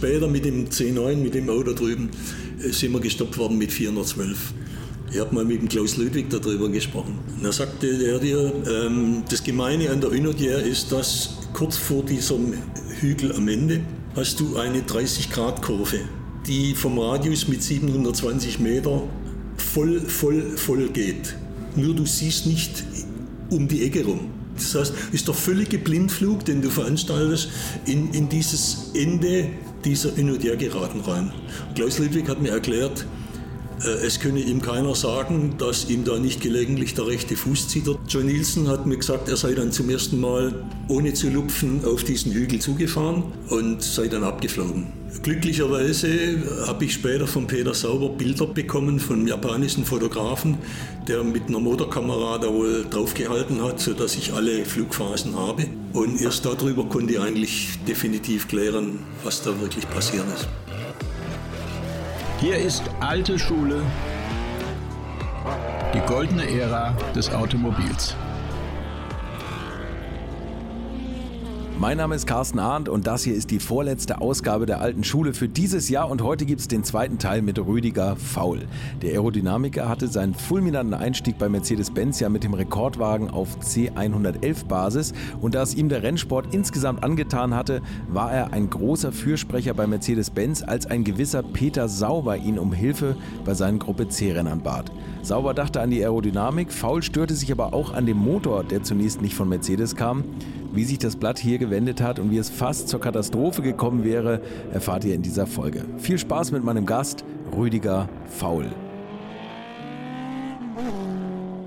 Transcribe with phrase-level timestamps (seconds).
[0.00, 2.08] später mit dem C9, mit dem Auto drüben,
[2.64, 4.54] äh, sind wir gestoppt worden mit 412.
[5.12, 7.18] Ich habe mal mit dem Klaus Ludwig darüber gesprochen.
[7.36, 12.02] Und er sagte er dir, ähm, das Gemeine an der Unodier ist, dass kurz vor
[12.02, 12.54] diesem
[13.00, 13.82] Hügel am Ende
[14.16, 15.98] hast du eine 30-Grad-Kurve,
[16.46, 19.02] die vom Radius mit 720 Meter
[19.58, 21.36] voll, voll, voll geht.
[21.76, 22.84] Nur du siehst nicht
[23.50, 24.30] um die Ecke rum.
[24.54, 27.50] Das heißt, ist der völlige Blindflug, den du veranstaltest,
[27.84, 29.48] in, in dieses Ende
[29.84, 30.16] dieser
[30.56, 31.32] geraten rein.
[31.74, 33.06] Klaus Ludwig hat mir erklärt,
[33.84, 37.98] äh, es könne ihm keiner sagen, dass ihm da nicht gelegentlich der rechte Fuß zittert.
[38.08, 42.04] John Nielsen hat mir gesagt, er sei dann zum ersten Mal ohne zu lupfen auf
[42.04, 44.99] diesen Hügel zugefahren und sei dann abgeflogen.
[45.22, 50.56] Glücklicherweise habe ich später von Peter Sauber Bilder bekommen von einem japanischen Fotografen,
[51.08, 55.66] der mit einer Motorkamera da wohl draufgehalten hat, sodass ich alle Flugphasen habe.
[55.92, 60.48] Und erst darüber konnte ich eigentlich definitiv klären, was da wirklich passiert ist.
[62.40, 63.82] Hier ist alte Schule,
[65.92, 68.14] die goldene Ära des Automobils.
[71.80, 75.32] Mein Name ist Carsten Arndt und das hier ist die vorletzte Ausgabe der alten Schule
[75.32, 78.66] für dieses Jahr und heute gibt es den zweiten Teil mit Rüdiger Faul.
[79.00, 85.14] Der Aerodynamiker hatte seinen fulminanten Einstieg bei Mercedes-Benz ja mit dem Rekordwagen auf C111 Basis
[85.40, 89.86] und da es ihm der Rennsport insgesamt angetan hatte, war er ein großer Fürsprecher bei
[89.86, 94.92] Mercedes-Benz, als ein gewisser Peter Sauber ihn um Hilfe bei seinen Gruppe C-Rennern bat.
[95.22, 99.22] Sauber dachte an die Aerodynamik, Faul störte sich aber auch an dem Motor, der zunächst
[99.22, 100.24] nicht von Mercedes kam.
[100.72, 104.40] Wie sich das Blatt hier gewendet hat und wie es fast zur Katastrophe gekommen wäre,
[104.72, 105.84] erfahrt ihr in dieser Folge.
[105.98, 107.24] Viel Spaß mit meinem Gast,
[107.56, 108.70] Rüdiger Faul.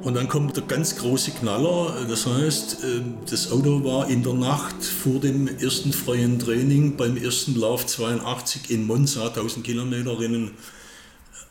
[0.04, 2.06] Und dann kommt der ganz große Knaller.
[2.08, 7.17] Das heißt, ähm, das Auto war in der Nacht vor dem ersten freien Training beim
[7.17, 10.52] ersten Lauf 82 in Monza, 1000 Kilometer Rennen,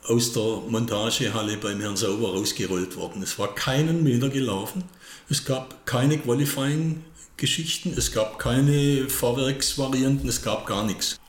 [0.07, 3.21] aus der Montagehalle beim Herrn Sauber rausgerollt worden.
[3.21, 4.83] Es war keinen Meter gelaufen.
[5.29, 7.01] Es gab keine Qualifying
[7.43, 11.19] Geschichten, es gab keine Fahrwerksvarianten, es gab gar nichts.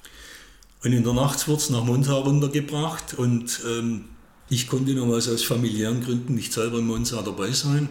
[0.84, 4.04] Und in der Nacht wurde es nach Monza runtergebracht und ähm,
[4.48, 7.88] ich konnte damals aus familiären Gründen nicht selber in Monza dabei sein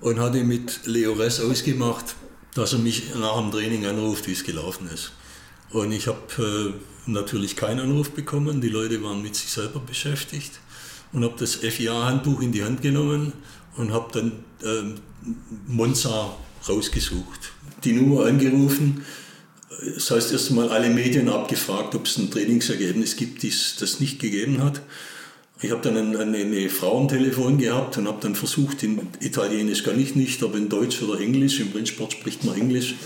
[0.00, 2.16] und hatte mit Leo Ress ausgemacht,
[2.54, 5.12] dass er mich nach dem Training anruft, wie es gelaufen ist.
[5.70, 10.58] Und ich habe äh, natürlich keinen Anruf bekommen, die Leute waren mit sich selber beschäftigt
[11.12, 13.34] und habe das FIA-Handbuch in die Hand genommen
[13.76, 14.32] und habe dann
[14.68, 14.98] äh,
[15.68, 16.34] Monza
[16.68, 17.51] rausgesucht.
[17.84, 19.04] Die Nummer angerufen,
[19.94, 24.20] das heißt erst einmal alle Medien abgefragt, ob es ein Trainingsergebnis gibt, das das nicht
[24.20, 24.80] gegeben hat.
[25.60, 29.84] Ich habe dann eine, eine, Frau am Telefon gehabt und habe dann versucht, in Italienisch
[29.84, 32.96] kann ich nicht, aber in Deutsch oder Englisch, im Rennsport spricht man Englisch,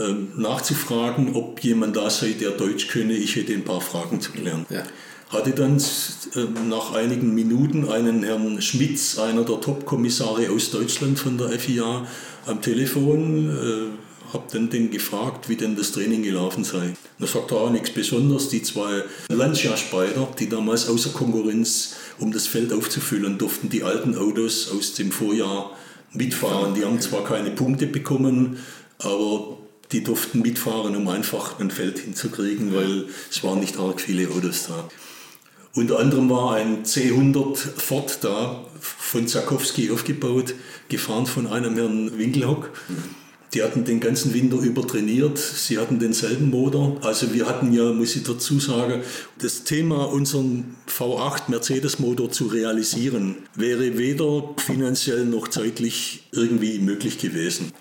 [0.00, 3.12] ähm, nachzufragen, ob jemand da sei, der Deutsch könne.
[3.12, 4.66] Ich hätte ein paar Fragen zu klären.
[4.68, 4.82] Ja.
[5.28, 11.38] Hatte dann äh, nach einigen Minuten einen Herrn Schmitz, einer der Top-Kommissare aus Deutschland von
[11.38, 12.06] der FIA,
[12.46, 14.01] am Telefon, äh,
[14.32, 16.94] habe dann den gefragt, wie denn das Training gelaufen sei.
[17.18, 18.48] Da sagt er auch nichts Besonderes.
[18.48, 24.70] Die zwei Lancia-Speider, die damals außer Konkurrenz, um das Feld aufzufüllen, durften die alten Autos
[24.70, 25.76] aus dem Vorjahr
[26.12, 26.74] mitfahren.
[26.74, 28.58] Die haben zwar keine Punkte bekommen,
[28.98, 29.58] aber
[29.92, 34.66] die durften mitfahren, um einfach ein Feld hinzukriegen, weil es waren nicht arg viele Autos
[34.68, 34.88] da.
[35.74, 40.54] Unter anderem war ein C100 Ford da, von Zakowski aufgebaut,
[40.88, 42.70] gefahren von einem Herrn Winkelhock.
[43.54, 45.36] Die hatten den ganzen Winter über trainiert.
[45.36, 46.96] Sie hatten denselben Motor.
[47.02, 49.02] Also wir hatten ja, muss ich dazu sagen,
[49.38, 57.72] das Thema, unseren V8 Mercedes-Motor zu realisieren, wäre weder finanziell noch zeitlich irgendwie möglich gewesen.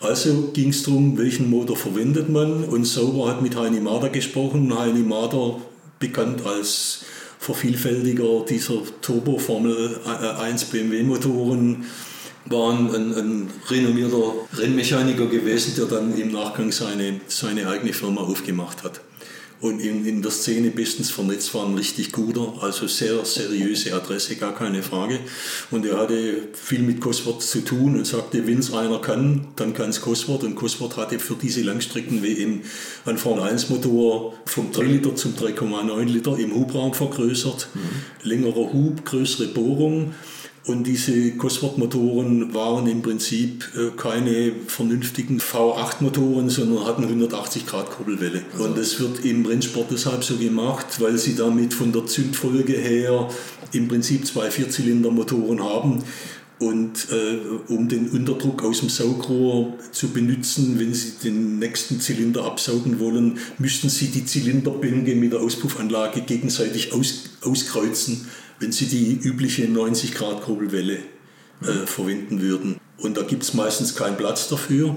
[0.00, 2.64] Also ging es darum, welchen Motor verwendet man.
[2.64, 4.78] Und Sauber hat mit Heini Mader gesprochen.
[4.78, 5.60] Heini Mader,
[5.98, 7.04] bekannt als
[7.38, 11.84] Vervielfältiger dieser Turbo Formel 1 BMW Motoren
[12.46, 18.82] war ein, ein, renommierter Rennmechaniker gewesen, der dann im Nachgang seine, seine eigene Firma aufgemacht
[18.82, 19.00] hat.
[19.60, 24.36] Und in, in der Szene bestens vernetzt war ein richtig guter, also sehr seriöse Adresse,
[24.36, 25.20] gar keine Frage.
[25.70, 29.72] Und er hatte viel mit Cosworth zu tun und sagte, wenn es einer kann, dann
[29.72, 30.44] kann es Cosworth.
[30.44, 32.60] Und Cosworth hatte für diese Langstrecken WM
[33.06, 37.68] einen Formel 1 Motor vom 3 Liter zum 3,9 Liter im Hubraum vergrößert.
[37.72, 38.28] Mhm.
[38.28, 40.12] Längerer Hub, größere Bohrung
[40.66, 48.42] und diese Cosworth-Motoren waren im Prinzip äh, keine vernünftigen V8-Motoren, sondern hatten 180 Grad Kurbelwelle.
[48.52, 48.64] Also.
[48.64, 53.28] Und das wird im Rennsport deshalb so gemacht, weil sie damit von der Zündfolge her
[53.72, 56.02] im Prinzip zwei Vierzylinder-Motoren haben.
[56.60, 62.44] Und äh, um den Unterdruck aus dem Saugrohr zu benutzen, wenn Sie den nächsten Zylinder
[62.44, 68.28] absaugen wollen, müssten Sie die Zylinderbänke mit der Auspuffanlage gegenseitig aus, auskreuzen,
[68.60, 70.98] wenn Sie die übliche 90 Grad Kurbelwelle
[71.62, 72.80] äh, verwenden würden.
[72.98, 74.96] Und da gibt es meistens keinen Platz dafür.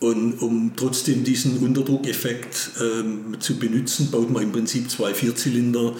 [0.00, 5.94] Und um trotzdem diesen Unterdruckeffekt ähm, zu benutzen, baut man im Prinzip zwei Vierzylinder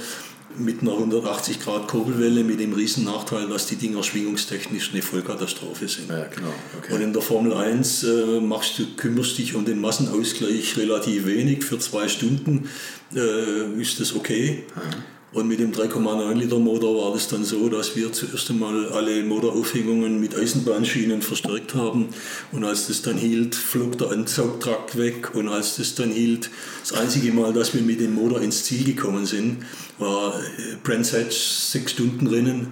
[0.57, 5.89] mit einer 180 Grad Kurbelwelle mit dem riesen Nachteil, dass die Dinger schwingungstechnisch eine Vollkatastrophe
[5.89, 6.09] sind.
[6.09, 6.53] Ja, genau.
[6.79, 6.95] okay.
[6.95, 11.65] Und in der Formel 1 äh, machst du, kümmerst dich um den Massenausgleich relativ wenig.
[11.65, 12.69] Für zwei Stunden
[13.15, 14.65] äh, ist das okay.
[14.75, 15.18] Mhm.
[15.31, 19.23] Und mit dem 3,9 Liter Motor war das dann so, dass wir zuerst einmal alle
[19.23, 22.09] Motoraufhängungen mit Eisenbahnschienen verstärkt haben.
[22.51, 25.35] Und als das dann hielt, flog der Ansaugtrakt weg.
[25.35, 26.49] Und als das dann hielt,
[26.81, 29.59] das einzige Mal, dass wir mit dem Motor ins Ziel gekommen sind,
[29.99, 32.69] war äh, Brands Hatch sechs Stunden Rennen.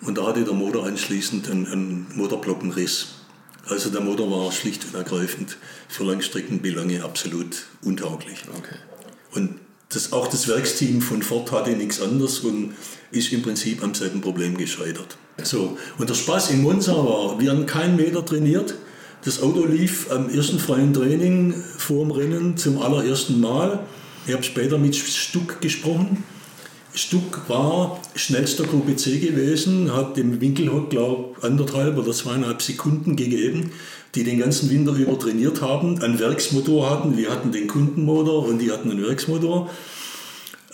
[0.00, 3.06] Und da hatte der Motor anschließend einen, einen Motorblockenriss.
[3.68, 5.58] Also der Motor war schlicht und ergreifend
[5.88, 8.40] für Langstreckenbelange absolut untauglich.
[8.58, 8.76] Okay.
[9.32, 9.60] Und
[9.94, 12.74] das, auch das Werksteam von Ford hatte nichts anderes und
[13.10, 15.16] ist im Prinzip am selben Problem gescheitert.
[15.42, 18.74] So, und der Spaß in Monza war, wir haben keinen Meter trainiert.
[19.24, 23.80] Das Auto lief am ersten freien Training vor dem Rennen zum allerersten Mal.
[24.26, 26.24] Ich habe später mit Stuck gesprochen.
[26.94, 33.16] Stuck war schnellster Gruppe C gewesen, hat dem Winkelhock, glaube ich, anderthalb oder zweieinhalb Sekunden
[33.16, 33.72] gegeben
[34.14, 37.16] die den ganzen Winter über trainiert haben, einen Werksmotor hatten.
[37.16, 39.70] Wir hatten den Kundenmotor und die hatten einen Werksmotor.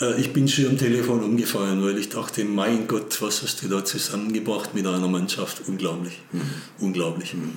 [0.01, 3.69] Äh, ich bin schon am Telefon umgefallen, weil ich dachte, mein Gott, was hast du
[3.69, 5.63] da zusammengebracht mit einer Mannschaft?
[5.67, 6.21] Unglaublich.
[6.33, 6.43] Mhm.
[6.81, 7.35] Unglaublich.
[7.35, 7.53] Mhm.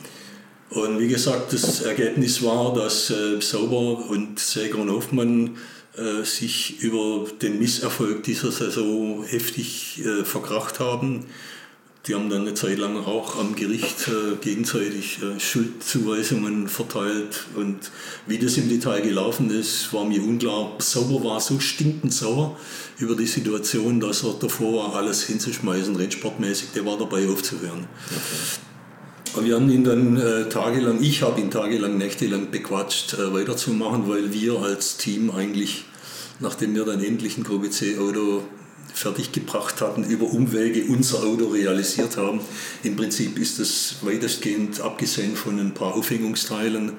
[0.69, 5.57] Und wie gesagt, das Ergebnis war, dass äh, Sauber und Säger und Hoffmann
[5.97, 11.25] äh, sich über den Misserfolg dieser Saison heftig äh, verkracht haben.
[12.07, 17.45] Die haben dann eine Zeit lang auch am Gericht äh, gegenseitig äh, Schuldzuweisungen verteilt.
[17.55, 17.91] Und
[18.27, 20.75] wie das im Detail gelaufen ist, war mir unklar.
[20.79, 22.57] Sauber war so stinkend sauer
[22.97, 26.69] über die Situation, dass er davor war, alles hinzuschmeißen, rennsportmäßig.
[26.75, 27.87] Der war dabei aufzuhören.
[28.07, 28.72] Okay.
[29.41, 34.31] Wir haben ihn dann äh, tagelang, ich habe ihn tagelang, nächtelang bequatscht, äh, weiterzumachen, weil
[34.31, 35.85] wir als Team eigentlich,
[36.39, 38.43] nachdem wir dann endlich ein Gruppe C-Auto
[38.93, 42.41] fertiggebracht hatten, über Umwege unser Auto realisiert haben.
[42.83, 46.93] Im Prinzip ist das weitestgehend abgesehen von ein paar Aufhängungsteilen,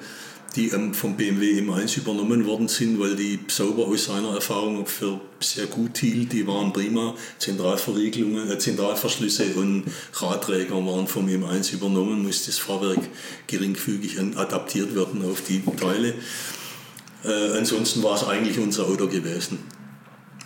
[0.55, 5.67] die vom BMW M1 übernommen worden sind, weil die sauber aus seiner Erfahrung für sehr
[5.67, 6.31] gut hielt.
[6.31, 7.15] Die waren prima.
[7.39, 13.01] Zentralverriegelungen, äh, Zentralverschlüsse und Radträger waren vom M1 übernommen, muss das Fahrwerk
[13.47, 16.13] geringfügig adaptiert werden auf die Teile.
[17.23, 19.59] Äh, ansonsten war es eigentlich unser Auto gewesen.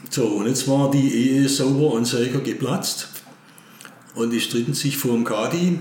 [0.10, 3.10] So, und jetzt war die Ehe sauber und Säger geplatzt
[4.16, 5.80] und die stritten sich vor dem Kadi.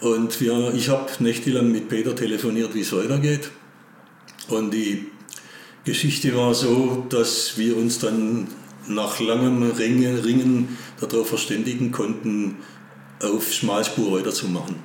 [0.00, 3.50] Und wir, ich habe nächtelang mit Peter telefoniert, wie es weitergeht.
[4.48, 5.06] Und die
[5.84, 8.48] Geschichte war so, dass wir uns dann
[8.86, 12.56] nach langem Ringen, Ringen darauf verständigen konnten,
[13.20, 14.76] auf Schmalspur weiterzumachen.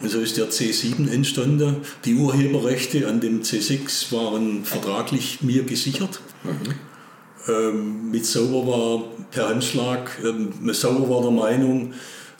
[0.00, 1.76] Und so ist der C7 entstanden.
[2.04, 6.20] Die Urheberrechte an dem C6 waren vertraglich mir gesichert.
[6.44, 7.52] Mhm.
[7.52, 11.94] Ähm, mit Sauber war per Handschlag, ähm, Sauber war der Meinung,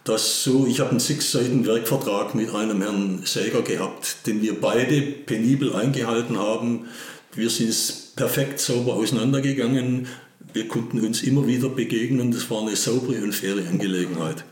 [0.08, 4.58] dass so, ich habe einen sechs Seiten Werkvertrag mit einem Herrn Säger gehabt, den wir
[4.58, 6.86] beide penibel eingehalten haben.
[7.34, 7.74] Wir sind
[8.16, 10.06] perfekt sauber auseinandergegangen.
[10.54, 12.32] Wir konnten uns immer wieder begegnen.
[12.32, 14.44] Das war eine saubere und faire Angelegenheit.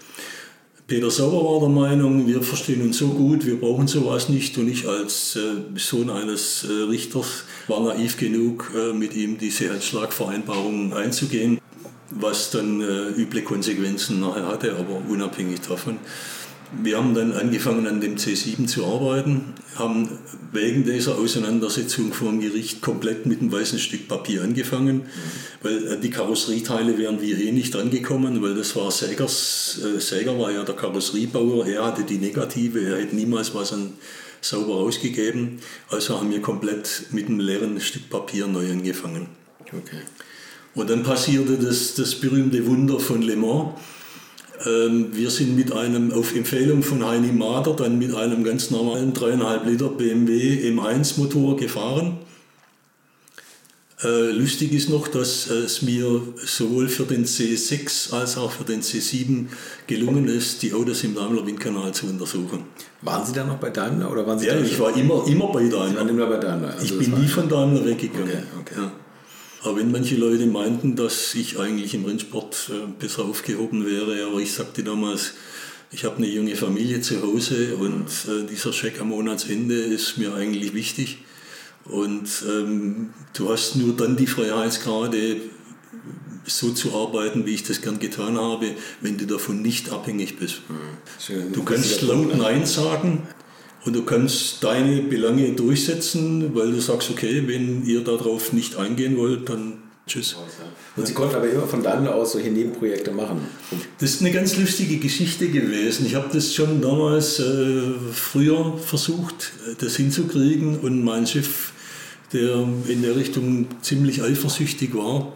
[0.87, 4.57] Peter Sauer war der Meinung, wir verstehen uns so gut, wir brauchen sowas nicht.
[4.59, 9.71] Und ich als äh, Sohn eines äh, Richters war naiv genug, äh, mit ihm diese
[9.71, 11.61] Handschlagvereinbarung einzugehen,
[12.11, 12.81] was dann
[13.17, 15.99] üble Konsequenzen nachher hatte, aber unabhängig davon.
[16.83, 20.09] Wir haben dann angefangen an dem C7 zu arbeiten, haben
[20.53, 25.03] wegen dieser Auseinandersetzung vor dem Gericht komplett mit einem weißen Stück Papier angefangen,
[25.63, 30.39] weil äh, die Karosserieteile wären wir eh nicht angekommen, weil das war Sägers, äh, Säger
[30.39, 33.93] war ja der Karosseriebauer, er hatte die Negative, er hätte niemals was an
[34.41, 39.29] sauber ausgegeben, also haben wir komplett mit einem leeren Stück Papier neu angefangen.
[39.61, 40.03] Okay.
[40.77, 43.71] Und dann passierte das, das berühmte Wunder von Le Mans
[44.65, 49.13] ähm, wir sind mit einem, auf Empfehlung von Heini Mader, dann mit einem ganz normalen
[49.13, 52.19] 3,5 Liter BMW M1 Motor gefahren.
[54.03, 58.83] Äh, lustig ist noch, dass es mir sowohl für den C6 als auch für den
[58.83, 59.47] C7
[59.87, 62.65] gelungen ist, die Autos im Daimler-Windkanal zu untersuchen.
[63.01, 65.61] Waren Sie da noch bei Daimler oder waren Sie Ja, ich war immer, immer bei
[65.61, 65.89] Daimler.
[65.89, 66.75] Sie waren immer bei Daimler.
[66.75, 68.29] Also ich bin nie von Daimler weggegangen.
[68.29, 68.75] Okay, okay.
[68.81, 68.93] Ja.
[69.63, 74.41] Aber wenn manche Leute meinten, dass ich eigentlich im Rennsport äh, besser aufgehoben wäre, aber
[74.41, 75.35] ich sagte damals,
[75.93, 80.35] Ich habe eine junge Familie zu Hause und äh, dieser Scheck am Monatsende ist mir
[80.35, 81.19] eigentlich wichtig.
[81.85, 85.37] Und ähm, du hast nur dann die Freiheitsgrade,
[86.45, 90.63] so zu arbeiten, wie ich das gern getan habe, wenn du davon nicht abhängig bist.
[90.69, 91.53] Mhm.
[91.53, 93.23] Du kannst laut Nein sagen
[93.87, 99.17] und du kannst deine Belange durchsetzen, weil du sagst, okay, wenn ihr darauf nicht eingehen
[99.17, 99.75] wollt, dann
[100.09, 100.37] tschüss.
[100.97, 103.47] Und Sie konnten aber immer von Daimler aus solche Nebenprojekte machen.
[103.99, 106.05] Das ist eine ganz lustige Geschichte gewesen.
[106.05, 111.71] Ich habe das schon damals äh, früher versucht, das hinzukriegen und mein Chef,
[112.33, 115.33] der in der Richtung ziemlich eifersüchtig war,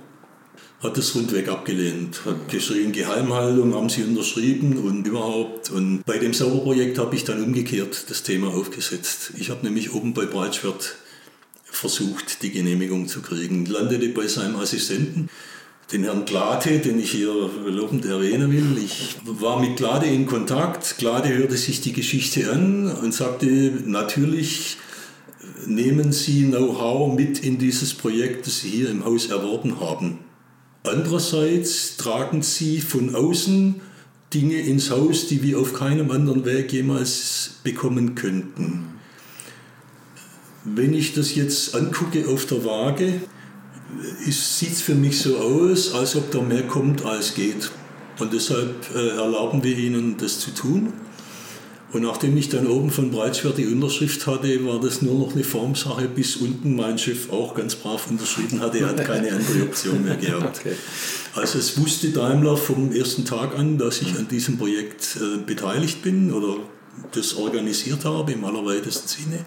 [0.83, 2.25] hat es rundweg abgelehnt.
[2.25, 5.71] Hat geschrien, Geheimhaltung haben sie unterschrieben und überhaupt.
[5.71, 9.33] Und bei dem Sauberprojekt habe ich dann umgekehrt das Thema aufgesetzt.
[9.39, 10.97] Ich habe nämlich oben bei Breitschwert
[11.65, 13.67] versucht, die Genehmigung zu kriegen.
[13.67, 15.29] Landete bei seinem Assistenten,
[15.93, 18.83] den Herrn Glade, den ich hier lobend erwähnen will.
[18.83, 20.97] Ich war mit Glade in Kontakt.
[20.97, 23.47] Glade hörte sich die Geschichte an und sagte,
[23.85, 24.79] natürlich
[25.67, 30.30] nehmen Sie Know-how mit in dieses Projekt, das Sie hier im Haus erworben haben.
[30.83, 33.81] Andererseits tragen sie von außen
[34.33, 38.87] Dinge ins Haus, die wir auf keinem anderen Weg jemals bekommen könnten.
[40.65, 43.21] Wenn ich das jetzt angucke auf der Waage,
[44.29, 47.71] sieht es für mich so aus, als ob da mehr kommt, als geht.
[48.19, 50.93] Und deshalb äh, erlauben wir ihnen, das zu tun.
[51.92, 55.42] Und nachdem ich dann oben von Breitschwert die Unterschrift hatte, war das nur noch eine
[55.42, 58.78] Formsache, bis unten mein Chef auch ganz brav unterschrieben hatte.
[58.78, 60.61] Er hat keine andere Option mehr gehabt.
[60.61, 60.75] Okay.
[61.35, 66.02] Also es wusste Daimler vom ersten Tag an, dass ich an diesem Projekt äh, beteiligt
[66.02, 66.59] bin oder
[67.12, 69.44] das organisiert habe im allerweitesten Sinne.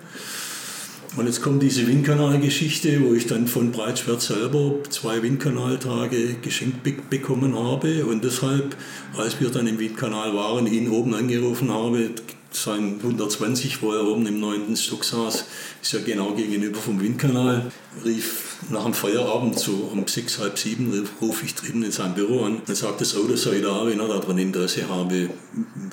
[1.15, 6.95] Und jetzt kommt diese Windkanalgeschichte, wo ich dann von Breitschwert selber zwei Windkanaltage geschenkt be
[7.07, 8.05] bekommen habe.
[8.05, 8.75] Und deshalb,
[9.15, 12.09] als wir dann im Windkanal waren, ihn oben angerufen habe,
[12.55, 15.45] sein 120, wo er oben im neunten Stock saß,
[15.81, 17.71] ist ja genau gegenüber vom Windkanal,
[18.05, 22.45] rief nach dem Feierabend so um sechs, halb sieben, rufe ich drüben in sein Büro
[22.45, 25.29] an und sagt, das Auto sei da, wenn er daran Interesse habe,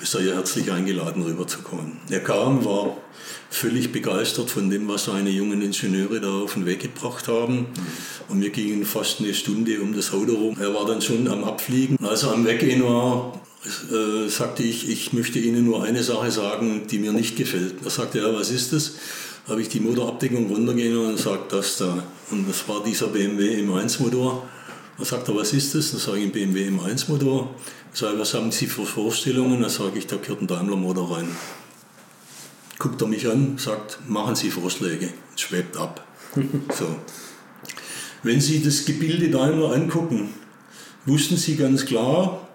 [0.03, 1.97] sei er herzlich eingeladen rüberzukommen.
[2.09, 2.97] Er kam, war
[3.49, 7.67] völlig begeistert von dem, was seine jungen Ingenieure da auf den Weg gebracht haben.
[8.29, 10.57] Und wir gingen fast eine Stunde um das Auto rum.
[10.59, 11.97] Er war dann schon am Abfliegen.
[12.03, 13.33] Als er am Weggehen war,
[13.65, 17.75] äh, sagte ich, ich möchte Ihnen nur eine Sache sagen, die mir nicht gefällt.
[17.83, 18.93] Da sagte er, was ist das?
[19.47, 22.03] Habe ich die Motorabdeckung runtergehen und sagt das da.
[22.29, 24.47] Und das war dieser BMW M1 Motor.
[24.97, 25.91] Dann sagt er, was ist das?
[25.91, 27.55] Dann sage ich, ein BMW M1 Motor.
[27.93, 29.61] Ich sage, was haben Sie für Vorstellungen?
[29.61, 31.27] Dann sage ich, da gehört ein Daimler Motor rein
[32.81, 36.03] guckt er mich an, sagt, machen Sie Vorschläge, schwebt ab.
[36.75, 36.95] so.
[38.23, 40.29] Wenn Sie das Gebilde Daimler angucken,
[41.05, 42.47] wussten Sie ganz klar,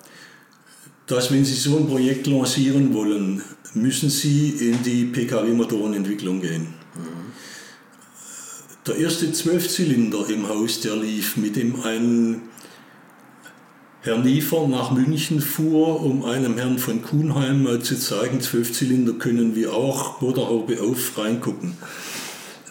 [1.07, 3.43] dass wenn Sie so ein Projekt lancieren wollen,
[3.75, 6.69] müssen Sie in die Pkw-Motorenentwicklung gehen.
[8.87, 12.43] Der erste Zwölfzylinder im Haus, der lief, mit dem ein
[14.03, 19.57] Herr Niefer nach München fuhr, um einem Herrn von Kuhnheim mal zu zeigen, Zwölfzylinder können
[19.57, 21.77] wir auch, Motorhaube auf, reingucken,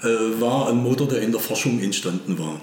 [0.02, 2.62] äh, war ein Motor, der in der Forschung entstanden war.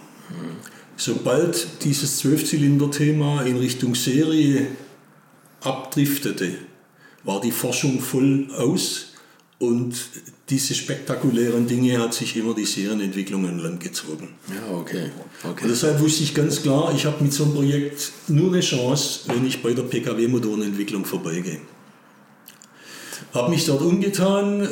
[0.97, 4.69] Sobald dieses Zwölfzylinder-Thema in Richtung Serie
[5.63, 6.55] abdriftete,
[7.25, 9.13] war die Forschung voll aus
[9.59, 9.95] und
[10.51, 14.31] diese spektakulären Dinge hat sich immer die Serienentwicklung an Land gezogen.
[14.49, 15.11] Ja, okay.
[15.45, 15.63] okay.
[15.63, 19.21] Und deshalb wusste ich ganz klar, ich habe mit so einem Projekt nur eine Chance,
[19.29, 21.61] wenn ich bei der Pkw-Motorenentwicklung vorbeigehe.
[23.33, 24.69] Habe mich dort umgetan,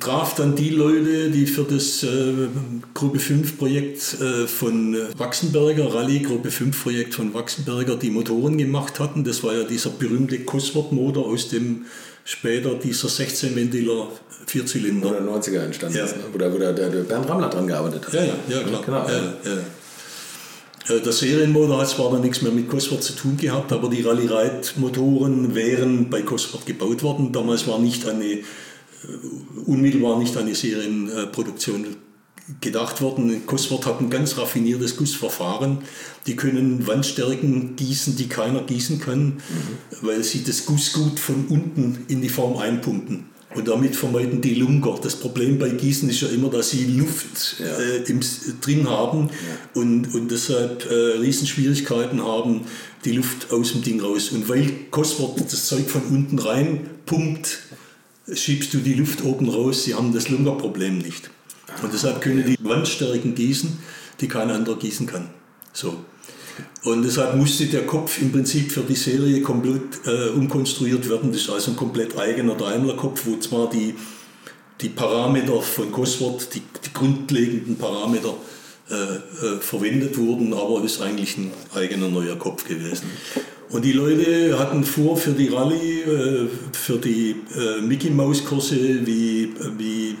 [0.00, 2.48] traf dann die Leute, die für das äh,
[2.94, 9.00] Gruppe 5 Projekt äh, von Wachsenberger, Rallye Gruppe 5 Projekt von Wachsenberger, die Motoren gemacht
[9.00, 9.24] hatten.
[9.24, 11.86] Das war ja dieser berühmte Cosworth-Motor aus dem
[12.24, 14.08] später dieser 16 Ventiler
[14.46, 15.10] Vierzylinder.
[15.10, 16.04] Oder 90er entstanden ja.
[16.04, 16.24] ist, ne?
[16.32, 18.14] wo, der, wo der, der Bernd Rammler dran gearbeitet hat.
[18.14, 18.82] Ja, ja, ja klar.
[18.84, 19.08] Genau.
[19.08, 20.94] Ja, ja.
[20.96, 24.02] Äh, der Serienmotor hat zwar dann nichts mehr mit Cosworth zu tun gehabt, aber die
[24.02, 27.32] Rallye-Reit-Motoren wären bei Cosworth gebaut worden.
[27.32, 28.38] Damals war nicht eine,
[29.66, 31.96] unmittelbar nicht eine Serienproduktion
[32.60, 33.46] gedacht worden.
[33.46, 35.78] Cosworth hat ein ganz raffiniertes Gussverfahren.
[36.26, 39.40] Die können Wandstärken gießen, die keiner gießen kann, mhm.
[40.02, 43.26] weil sie das Gussgut von unten in die Form einpumpen.
[43.54, 44.98] Und damit vermeiden die Lunker.
[45.02, 47.66] Das Problem bei Gießen ist ja immer, dass sie Luft ja.
[47.78, 48.20] äh, im,
[48.60, 49.80] drin haben ja.
[49.80, 52.62] und, und deshalb äh, Riesenschwierigkeiten haben,
[53.06, 54.32] die Luft aus dem Ding raus.
[54.32, 57.60] Und weil Cosworth das Zeug von unten rein pumpt,
[58.34, 59.84] schiebst du die Luft oben raus.
[59.84, 61.30] Sie haben das Lunkerproblem nicht.
[61.82, 63.78] Und deshalb können die Wandstärken gießen,
[64.20, 65.30] die kein anderer gießen kann.
[65.72, 66.04] So.
[66.82, 71.30] Und deshalb musste der Kopf im Prinzip für die Serie komplett äh, umkonstruiert werden.
[71.30, 73.94] Das ist also ein komplett eigener Daimler-Kopf, wo zwar die,
[74.80, 78.34] die Parameter von Cosworth, die, die grundlegenden Parameter,
[78.90, 83.04] äh, äh, verwendet wurden, aber ist eigentlich ein eigener neuer Kopf gewesen.
[83.70, 89.06] Und die Leute hatten vor für die Rallye, äh, für die äh, Mickey Mouse Kurse
[89.06, 90.16] wie, wie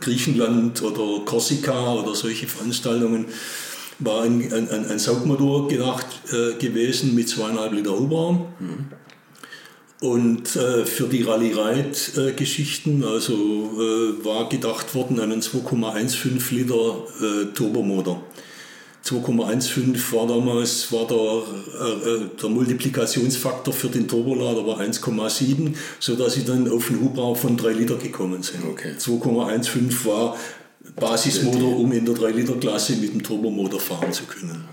[0.00, 3.26] Griechenland oder Korsika oder solche Veranstaltungen,
[4.00, 8.46] war ein, ein, ein Saugmotor gedacht äh, gewesen mit zweieinhalb Liter Hubraum.
[8.58, 8.86] Mhm.
[10.00, 18.20] Und äh, für die Rallye-Ride-Geschichten also, äh, war gedacht worden einen 2,15 Liter äh, Turbomotor.
[19.04, 26.44] 2,15 war damals war der, äh, der Multiplikationsfaktor für den Turbolader war 1,7, sodass sie
[26.44, 28.64] dann auf einen Hubraum von 3 Liter gekommen sind.
[28.64, 28.92] Okay.
[28.98, 30.36] 2,15 war
[30.96, 34.64] Basismotor, um in der 3-Liter-Klasse mit dem Turbomotor fahren zu können.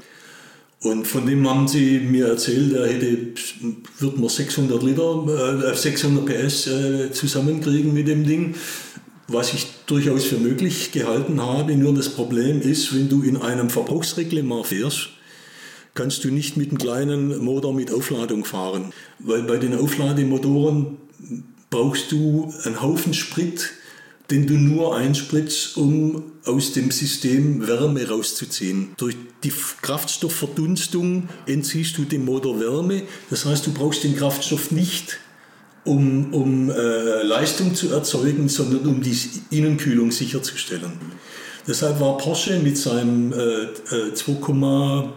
[0.82, 3.34] Und von dem haben sie mir erzählt, er hätte,
[4.00, 8.56] wird man 600 Liter, äh, 600 PS äh, zusammenkriegen mit dem Ding,
[9.32, 11.76] was ich durchaus für möglich gehalten habe.
[11.76, 15.10] Nur das Problem ist, wenn du in einem Verbrauchsreglement fährst,
[15.94, 18.94] kannst du nicht mit einem kleinen Motor mit Aufladung fahren.
[19.20, 20.98] Weil bei den Auflademotoren
[21.70, 23.72] brauchst du einen Haufen Sprit,
[24.32, 28.90] den du nur einspritzt, um aus dem System Wärme rauszuziehen.
[28.98, 33.04] Durch die Kraftstoffverdunstung entziehst du dem Motor Wärme.
[33.30, 35.20] Das heißt, du brauchst den Kraftstoff nicht,
[35.90, 39.18] um, um äh, Leistung zu erzeugen, sondern um die
[39.50, 40.92] Innenkühlung sicherzustellen.
[41.68, 43.68] Deshalb war Porsche mit seinem äh,
[44.14, 45.10] 2,6,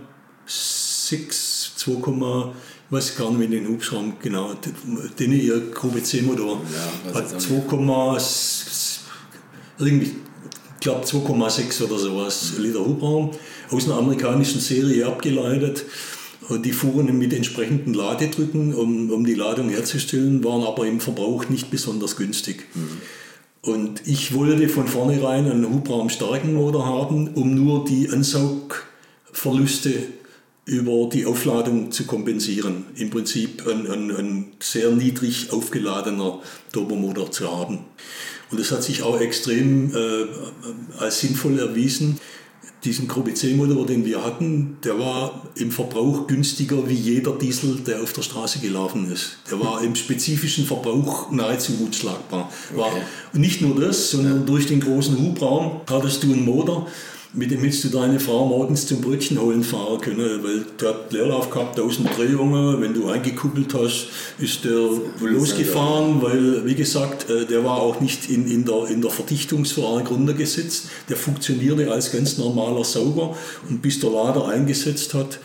[1.12, 1.28] äh,
[1.76, 4.54] 2, ich weiß gar nicht, wie den Hubschrauber genau,
[5.18, 6.60] den ihr Gruppe C-Motor
[7.06, 9.00] ja, hat 2,6
[9.78, 13.30] irgendwie, ich glaube 2,6 oder sowas Liter Hubraum
[13.70, 15.84] aus einer amerikanischen Serie abgeleitet.
[16.52, 21.48] Und die fuhren mit entsprechenden Ladedrücken, um, um die Ladung herzustellen, waren aber im Verbrauch
[21.48, 22.66] nicht besonders günstig.
[22.74, 23.00] Mhm.
[23.62, 29.94] Und ich wollte von vornherein einen hubraumstarken Motor haben, um nur die Ansaugverluste
[30.66, 32.84] über die Aufladung zu kompensieren.
[32.96, 36.40] Im Prinzip ein, ein, ein sehr niedrig aufgeladener
[36.72, 37.78] Turbomotor zu haben.
[38.50, 40.26] Und das hat sich auch extrem äh,
[40.98, 42.20] als sinnvoll erwiesen.
[42.84, 48.02] Diesen Gruppe C-Motor, den wir hatten, der war im Verbrauch günstiger wie jeder Diesel, der
[48.02, 49.36] auf der Straße gelaufen ist.
[49.48, 52.50] Der war im spezifischen Verbrauch nahezu unschlagbar.
[52.74, 53.02] War okay.
[53.34, 54.46] nicht nur das, sondern ja.
[54.46, 56.88] durch den großen Hubraum hattest du einen Motor,
[57.34, 61.12] mit dem hättest du deine Frau morgens zum Brötchen holen fahren können, weil der hat
[61.12, 64.88] Leerlauf gehabt, 1000 Drehungen, wenn du eingekuppelt hast, ist der
[65.20, 70.10] losgefahren, weil, wie gesagt, äh, der war auch nicht in, in, der, in der Verdichtungsverarg
[70.10, 73.34] runtergesetzt, der funktionierte als ganz normaler Sauger
[73.68, 75.38] und bis der Lader eingesetzt hat,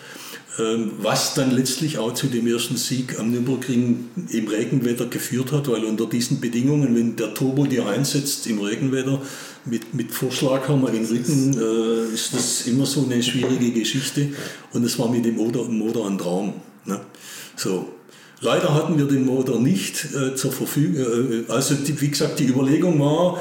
[0.60, 5.70] ähm, was dann letztlich auch zu dem ersten Sieg am Nürburgring im Regenwetter geführt hat,
[5.70, 9.22] weil unter diesen Bedingungen, wenn der Turbo dir einsetzt im Regenwetter,
[9.70, 14.30] mit, mit Vorschlaghammer in Rücken äh, ist das immer so eine schwierige Geschichte.
[14.74, 16.54] Und es war mit dem Motor, Motor ein Traum.
[16.86, 17.00] Ne?
[17.56, 17.90] So.
[18.40, 21.46] Leider hatten wir den Motor nicht äh, zur Verfügung.
[21.48, 23.40] Äh, also die, wie gesagt, die Überlegung war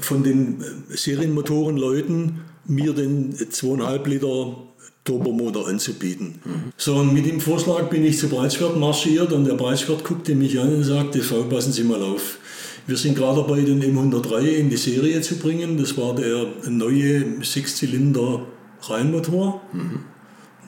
[0.00, 4.65] von den äh, Serienmotorenleuten, mir den 2,5 Liter
[5.06, 6.40] Turbomotor anzubieten.
[6.44, 6.72] Mhm.
[6.76, 10.60] So, und mit dem Vorschlag bin ich zu Breitswert marschiert und der Breitswert guckte mich
[10.60, 12.38] an und sagte, passen Sie mal auf.
[12.86, 15.76] Wir sind gerade dabei, den M103 in die Serie zu bringen.
[15.78, 18.46] Das war der neue Sechszylinder
[18.82, 19.62] Reihenmotor.
[19.72, 20.00] Mhm.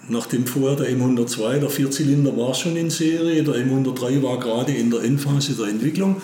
[0.09, 3.43] Nachdem vorher der M102, der Vierzylinder, war schon in Serie.
[3.43, 6.23] Der M103 war gerade in der Endphase der Entwicklung.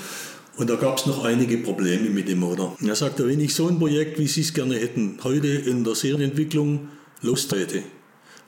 [0.57, 2.77] Und da gab es noch einige Probleme mit dem Motor.
[2.85, 5.95] Er sagte, wenn ich so ein Projekt, wie Sie es gerne hätten, heute in der
[5.95, 6.89] Serienentwicklung
[7.23, 7.83] lostrete,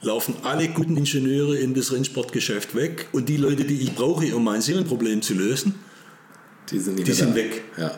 [0.02, 4.44] laufen alle guten Ingenieure in das Rennsportgeschäft weg und die Leute, die ich brauche, um
[4.44, 5.74] mein Serienproblem zu lösen,
[6.70, 7.64] die sind, die sind weg.
[7.78, 7.92] Ja.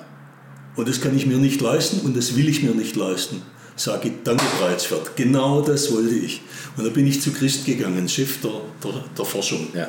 [0.76, 3.42] Und das kann ich mir nicht leisten und das will ich mir nicht leisten.
[3.74, 5.16] Sage ich, danke Breitsfeld.
[5.16, 6.40] Genau das wollte ich.
[6.76, 9.68] Und da bin ich zu Christ gegangen, Chef der, der, der Forschung.
[9.74, 9.88] Ja.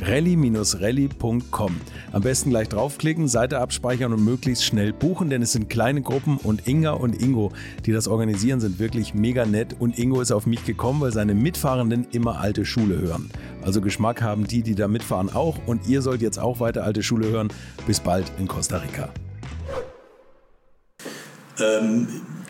[0.00, 1.76] rally-rally.com.
[2.12, 6.38] Am besten gleich draufklicken, Seite abspeichern und möglichst schnell buchen, denn es sind kleine Gruppen
[6.38, 7.52] und Inga und Ingo,
[7.84, 11.34] die das organisieren, sind wirklich mega nett und Ingo ist auf mich gekommen, weil seine
[11.34, 13.30] Mitfahrenden immer alte Schule hören.
[13.62, 17.02] Also Geschmack haben die, die da mitfahren auch und ihr sollt jetzt auch weiter alte
[17.02, 17.48] Schule hören.
[17.86, 19.08] Bis bald in Costa Rica.
[21.58, 22.06] Ähm,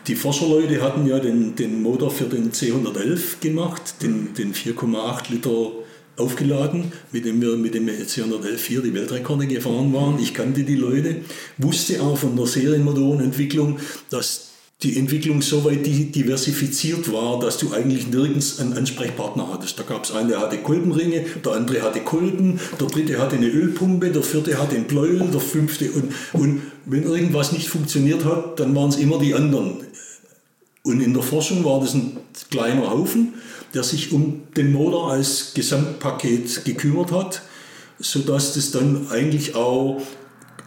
[0.07, 5.71] die Forscherleute hatten ja den, den Motor für den C111 gemacht, den, den 4,8 Liter
[6.17, 10.19] aufgeladen, mit dem wir mit dem C111 die Weltrekorde gefahren waren.
[10.19, 11.17] Ich kannte die Leute,
[11.57, 14.47] wusste auch von der Serienmotorenentwicklung, dass
[14.83, 19.79] die Entwicklung so weit diversifiziert war, dass du eigentlich nirgends einen Ansprechpartner hattest.
[19.79, 23.47] Da gab es einen, der hatte Kolbenringe, der andere hatte Kolben, der dritte hatte eine
[23.47, 28.59] Ölpumpe, der vierte hatte einen Pleuel, der fünfte und, und wenn irgendwas nicht funktioniert hat,
[28.59, 29.77] dann waren es immer die anderen.
[30.83, 32.17] Und in der Forschung war das ein
[32.51, 33.33] kleiner Haufen
[33.77, 37.43] der sich um den Motor als Gesamtpaket gekümmert hat,
[37.99, 40.01] sodass das dann eigentlich auch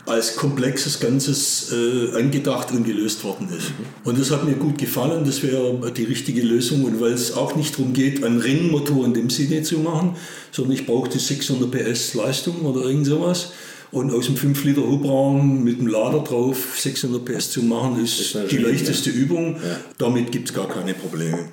[0.07, 3.73] als komplexes Ganzes äh, angedacht und gelöst worden ist.
[4.05, 6.85] Und das hat mir gut gefallen, das wäre die richtige Lösung.
[6.85, 10.15] Und weil es auch nicht darum geht, einen Rennmotor in dem Sinne zu machen,
[10.53, 13.51] sondern ich brauchte 600 PS Leistung oder irgend sowas.
[13.91, 18.21] Und aus dem 5 Liter Hubraum mit dem Lader drauf 600 PS zu machen, ist,
[18.21, 19.57] ist die leichteste Übung.
[19.57, 19.81] Ja.
[19.99, 21.49] Damit gibt es gar keine Probleme.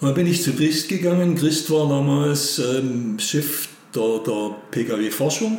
[0.00, 1.36] Und dann bin ich zu Christ gegangen.
[1.36, 5.58] Christ war damals ähm, Chef der, der Pkw-Forschung,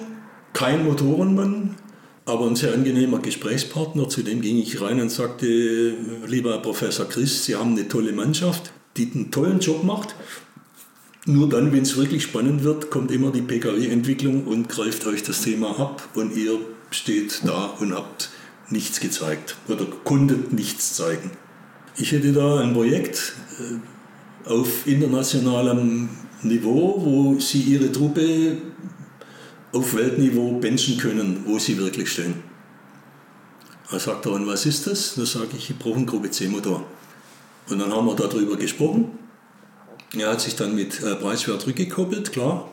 [0.54, 1.76] kein Motorenmann,
[2.26, 4.10] aber ein sehr angenehmer Gesprächspartner.
[4.10, 5.96] Zu dem ging ich rein und sagte,
[6.28, 10.16] lieber Herr Professor Christ, Sie haben eine tolle Mannschaft, die einen tollen Job macht.
[11.26, 15.42] Nur dann, wenn es wirklich spannend wird, kommt immer die Pkw-Entwicklung und greift euch das
[15.42, 16.60] Thema ab und ihr
[16.92, 18.30] steht da und habt
[18.70, 21.32] nichts gezeigt oder konntet nichts zeigen.
[21.98, 23.78] Ich hätte da ein Projekt, äh,
[24.50, 26.10] auf internationalem
[26.44, 28.58] Niveau, wo sie ihre Truppe
[29.72, 32.36] auf Weltniveau benchen können, wo sie wirklich stehen.
[33.92, 35.16] Er sagt er, und was ist das?
[35.16, 36.86] Da sage ich, ich brauche einen Gruppe C-Motor.
[37.70, 39.12] Und dann haben wir darüber gesprochen.
[40.18, 42.70] Er hat sich dann mit äh, Preiswert rückgekoppelt, klar.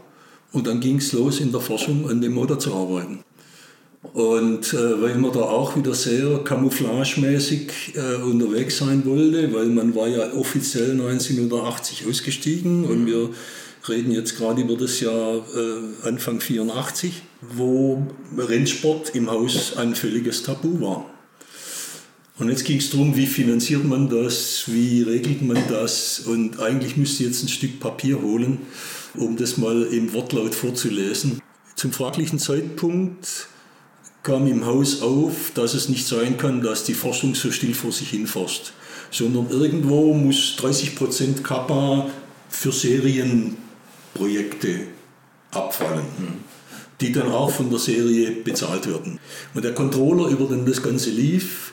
[0.52, 3.24] Und dann ging es los, in der Forschung an dem Motor zu arbeiten.
[4.12, 9.94] Und äh, weil man da auch wieder sehr camouflagemäßig äh, unterwegs sein wollte, weil man
[9.94, 12.90] war ja offiziell 1980 ausgestiegen mhm.
[12.90, 13.30] und wir
[13.88, 17.22] reden jetzt gerade über das Jahr äh, Anfang 84,
[17.56, 21.10] wo Rennsport im Haus ein völliges Tabu war.
[22.38, 26.96] Und jetzt ging es darum, wie finanziert man das, wie regelt man das und eigentlich
[26.96, 28.58] müsste ich jetzt ein Stück Papier holen,
[29.14, 31.40] um das mal im Wortlaut vorzulesen.
[31.76, 33.48] Zum fraglichen Zeitpunkt
[34.24, 37.92] kam im Haus auf, dass es nicht sein kann, dass die Forschung so still vor
[37.92, 38.72] sich hin forscht,
[39.10, 42.08] sondern irgendwo muss 30% Kappa
[42.48, 44.80] für Serienprojekte
[45.52, 46.06] abfallen,
[47.00, 49.20] die dann auch von der Serie bezahlt werden.
[49.54, 51.72] Und der Controller, über den das Ganze lief,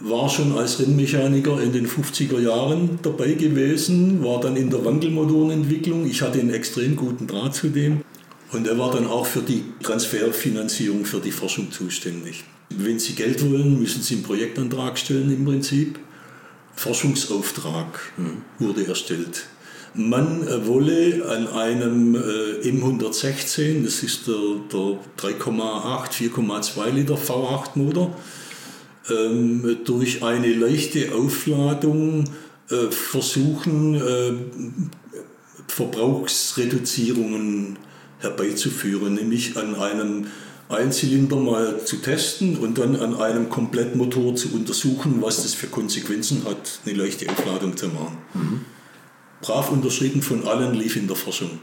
[0.00, 6.06] war schon als Rennmechaniker in den 50er Jahren dabei gewesen, war dann in der Wankelmotorenentwicklung.
[6.06, 8.02] Ich hatte einen extrem guten Draht zu dem.
[8.54, 12.44] Und er war dann auch für die Transferfinanzierung für die Forschung zuständig.
[12.70, 15.98] Wenn Sie Geld wollen, müssen Sie einen Projektantrag stellen im Prinzip.
[16.76, 18.42] Forschungsauftrag hm.
[18.58, 19.46] wurde erstellt.
[19.94, 24.34] Man wolle an einem äh, M116, das ist der,
[24.72, 28.16] der 3,8, 4,2 Liter V8 Motor,
[29.08, 32.24] ähm, durch eine leichte Aufladung
[32.70, 34.32] äh, versuchen, äh,
[35.68, 37.78] Verbrauchsreduzierungen
[38.24, 40.26] herbeizuführen, nämlich an einem
[40.68, 46.44] Einzylinder mal zu testen und dann an einem Komplettmotor zu untersuchen, was das für Konsequenzen
[46.46, 48.18] hat, eine leichte Aufladung zu machen.
[48.34, 48.60] Mhm.
[49.42, 51.60] Brav unterschrieben von allen lief in der Forschung.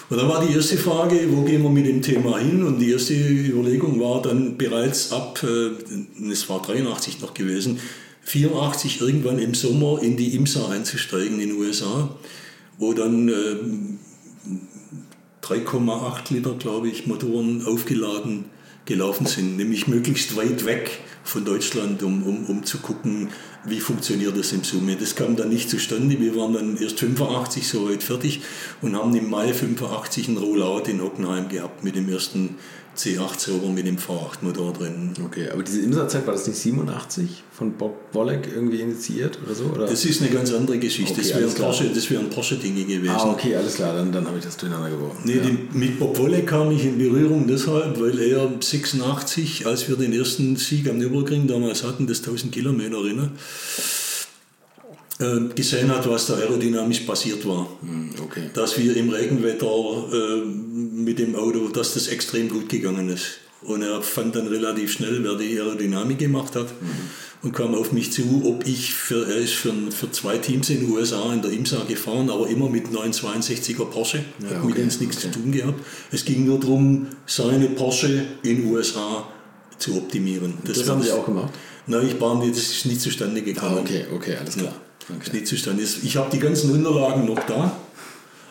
[0.08, 2.62] Und dann war die erste Frage, wo gehen wir mit dem Thema hin?
[2.62, 5.70] Und die erste Überlegung war dann bereits ab, äh,
[6.30, 7.80] es war 83 noch gewesen,
[8.26, 12.16] 84 irgendwann im Sommer in die IMSA einzusteigen in den USA,
[12.76, 13.56] wo dann äh,
[15.42, 18.46] 3,8 Liter, glaube ich, Motoren aufgeladen
[18.84, 23.30] gelaufen sind, nämlich möglichst weit weg von Deutschland, um, um, um zu gucken,
[23.64, 24.96] wie funktioniert das im Summe.
[24.96, 26.18] Das kam dann nicht zustande.
[26.20, 28.42] Wir waren dann erst 85 soweit fertig
[28.80, 32.56] und haben im Mai 85 ein Rollout in Hockenheim gehabt mit dem ersten
[32.96, 35.12] C8-Server mit dem V8-Motor drin.
[35.24, 39.64] Okay, aber diese Imsa-Zeit war das nicht 87 von Bob Wollek irgendwie initiiert oder so?
[39.64, 39.86] Oder?
[39.86, 41.12] Das ist eine ganz andere Geschichte.
[41.12, 43.14] Okay, das wären Porsche, wär Porsche-Dinge gewesen.
[43.16, 45.20] Ah, okay, alles klar, dann, dann habe ich das durcheinander geworfen.
[45.24, 45.42] Nee, ja.
[45.42, 50.12] die, mit Bob Wollek kam ich in Berührung deshalb, weil er 86, als wir den
[50.12, 53.32] ersten Sieg am Nürburgring damals hatten, das 1000 Kilometer Rennen,
[55.18, 57.68] äh, gesehen hat, was da aerodynamisch passiert war.
[57.80, 58.50] Hm, okay.
[58.52, 59.66] Dass wir im Regenwetter
[60.12, 63.38] äh, mit dem Auto, dass das extrem gut gegangen ist.
[63.62, 66.88] Und er fand dann relativ schnell, wer die Aerodynamik gemacht hat mhm.
[67.42, 70.80] und kam auf mich zu, ob ich für, er ist für, für zwei Teams in
[70.80, 74.78] den USA in der IMSA gefahren, aber immer mit 962er Porsche, ja, hat okay, mit
[74.78, 75.32] uns nichts okay.
[75.32, 75.80] zu tun gehabt.
[76.12, 79.26] Es ging nur darum, seine Porsche in den USA
[79.78, 80.54] zu optimieren.
[80.64, 81.52] Das, das haben Sie auch gemacht?
[81.86, 83.78] Nein, ich war nicht, das ist nicht zustande gekommen.
[83.78, 84.74] Ah, okay, okay, alles klar.
[85.08, 85.30] Okay.
[85.32, 85.82] nicht zustande.
[85.82, 87.76] Ich habe die ganzen Unterlagen noch da,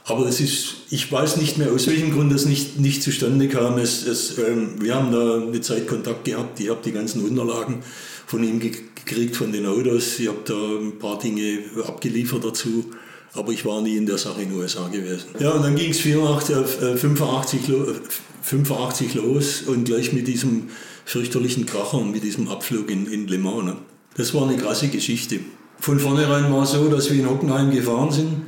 [0.06, 3.78] aber es ist, ich weiß nicht mehr, aus welchem Grund das nicht, nicht zustande kam.
[3.78, 7.84] Es, es, ähm, wir haben da eine Zeit Kontakt gehabt, ich habe die ganzen Unterlagen
[8.28, 10.20] von ihm gekriegt, von den Autos.
[10.20, 12.86] Ich habe da ein paar Dinge abgeliefert dazu,
[13.34, 15.26] aber ich war nie in der Sache in den USA gewesen.
[15.40, 17.62] Ja, und dann ging es 85,
[18.44, 20.70] 85 los und gleich mit diesem
[21.04, 23.66] fürchterlichen Kracher und mit diesem Abflug in, in Le Mans.
[23.66, 23.76] Ne?
[24.18, 25.40] Das war eine krasse Geschichte.
[25.86, 28.42] Von vornherein war es so, dass wir in Hockenheim gefahren sind.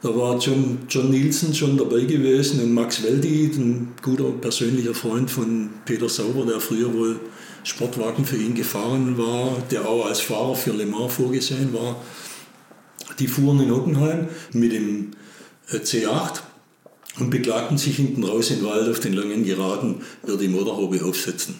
[0.00, 5.28] Da war John, John Nielsen schon dabei gewesen und Max Weldi, ein guter persönlicher Freund
[5.28, 7.18] von Peter Sauber, der früher wohl
[7.64, 11.96] Sportwagen für ihn gefahren war, der auch als Fahrer für Le Mans vorgesehen war.
[13.18, 15.10] Die fuhren in Hockenheim mit dem
[15.68, 16.42] äh, C8
[17.18, 21.56] und beklagten sich hinten raus im Wald auf den langen Geraden, wird die Motorhaube aufsetzen.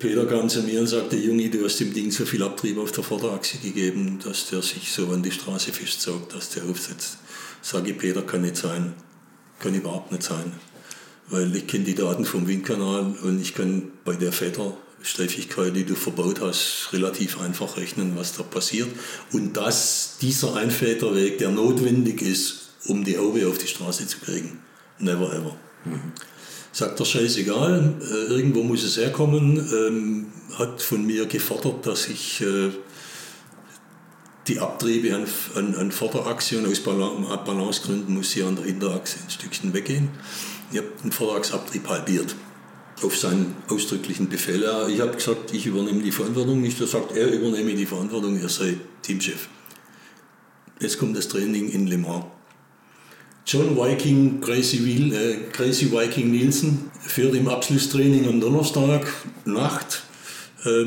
[0.00, 2.90] Peter kam zu mir und sagte, Junge, du hast dem Ding so viel Abtrieb auf
[2.90, 7.18] der Vorderachse gegeben, dass der sich so an die Straße festzog, dass der aufsetzt.
[7.60, 8.94] Sage ich, Peter, kann nicht sein.
[9.58, 10.52] Kann überhaupt nicht sein.
[11.28, 15.94] Weil ich kenne die Daten vom Windkanal und ich kann bei der Federsteifigkeit, die du
[15.94, 18.88] verbaut hast, relativ einfach rechnen, was da passiert.
[19.32, 24.60] Und dass dieser Einfederweg, der notwendig ist, um die Haube auf die Straße zu kriegen.
[24.98, 25.56] Never ever.
[25.84, 26.12] Mhm
[26.72, 30.26] sagt er, scheißegal, äh, irgendwo muss es herkommen, ähm,
[30.58, 32.70] hat von mir gefordert, dass ich äh,
[34.48, 39.30] die Abtriebe an, an, an Vorderachse und aus Balancegründen muss sie an der Hinterachse ein
[39.30, 40.10] Stückchen weggehen.
[40.72, 42.34] Ich habe den Vorderachsabtrieb halbiert
[43.02, 44.64] auf seinen ausdrücklichen Befehl.
[44.88, 46.80] Ich habe gesagt, ich übernehme die Verantwortung nicht.
[46.80, 49.48] Er sagt, er übernehme die Verantwortung, er sei Teamchef.
[50.80, 52.24] Jetzt kommt das Training in Le Mans.
[53.52, 59.12] John Viking, Crazy, Wheel, äh, Crazy Viking Nielsen führt im Abschlusstraining am Donnerstag
[59.44, 60.04] Nacht
[60.64, 60.84] äh,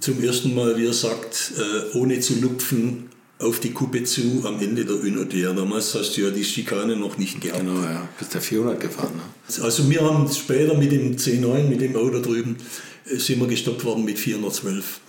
[0.00, 4.58] zum ersten Mal, wie er sagt, äh, ohne zu lupfen auf die Kuppe zu am
[4.62, 5.52] Ende der Unodr.
[5.52, 7.60] Damals hast du ja die Schikane noch nicht gehabt.
[7.60, 8.08] Genau, ja.
[8.18, 9.12] Bist der 400 gefahren.
[9.16, 9.62] Ne?
[9.62, 12.56] Also wir haben später mit dem C9, mit dem Auto drüben,
[13.04, 15.00] äh, sind wir gestoppt worden mit 412.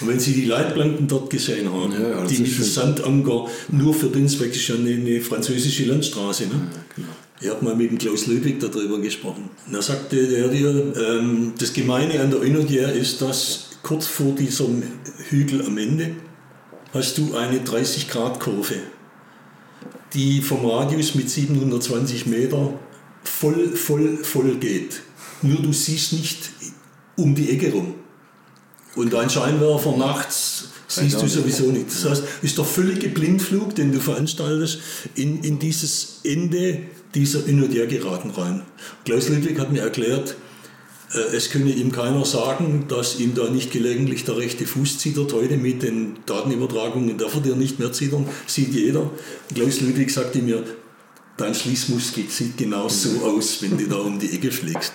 [0.00, 3.94] Und wenn Sie die Leitplanken dort gesehen haben, ja, ja, die mit dem Sandanker nur
[3.94, 6.44] für den Zweck ist schon eine, eine französische Landstraße.
[6.44, 6.52] Ne?
[6.52, 7.08] Ja, genau.
[7.40, 9.50] Ich habe mal mit dem Klaus Löwig darüber gesprochen.
[9.66, 14.32] Und er sagte er dir, ähm, das Gemeine an der Unodier ist, dass kurz vor
[14.32, 14.82] diesem
[15.28, 16.12] Hügel am Ende
[16.92, 18.76] hast du eine 30-Grad-Kurve,
[20.14, 22.78] die vom Radius mit 720 Meter
[23.24, 25.02] voll, voll, voll geht.
[25.42, 26.50] Nur du siehst nicht
[27.16, 27.94] um die Ecke rum.
[28.96, 31.88] Und ein Scheinwerfer nachts siehst du sowieso nicht.
[31.88, 34.78] Das heißt, ist der völlige Blindflug, den du veranstaltest,
[35.14, 36.82] in, in dieses Ende
[37.14, 38.62] dieser Inodier geraten rein.
[39.04, 40.36] Klaus Ludwig hat mir erklärt,
[41.14, 45.32] äh, es könne ihm keiner sagen, dass ihm da nicht gelegentlich der rechte Fuß zittert.
[45.32, 49.10] Heute mit den Datenübertragungen darf er dir nicht mehr zittern, sieht jeder.
[49.54, 50.64] Klaus Ludwig sagte mir,
[51.36, 54.92] dein Schließmuskel sieht genau so aus, wenn du da um die Ecke fliegst.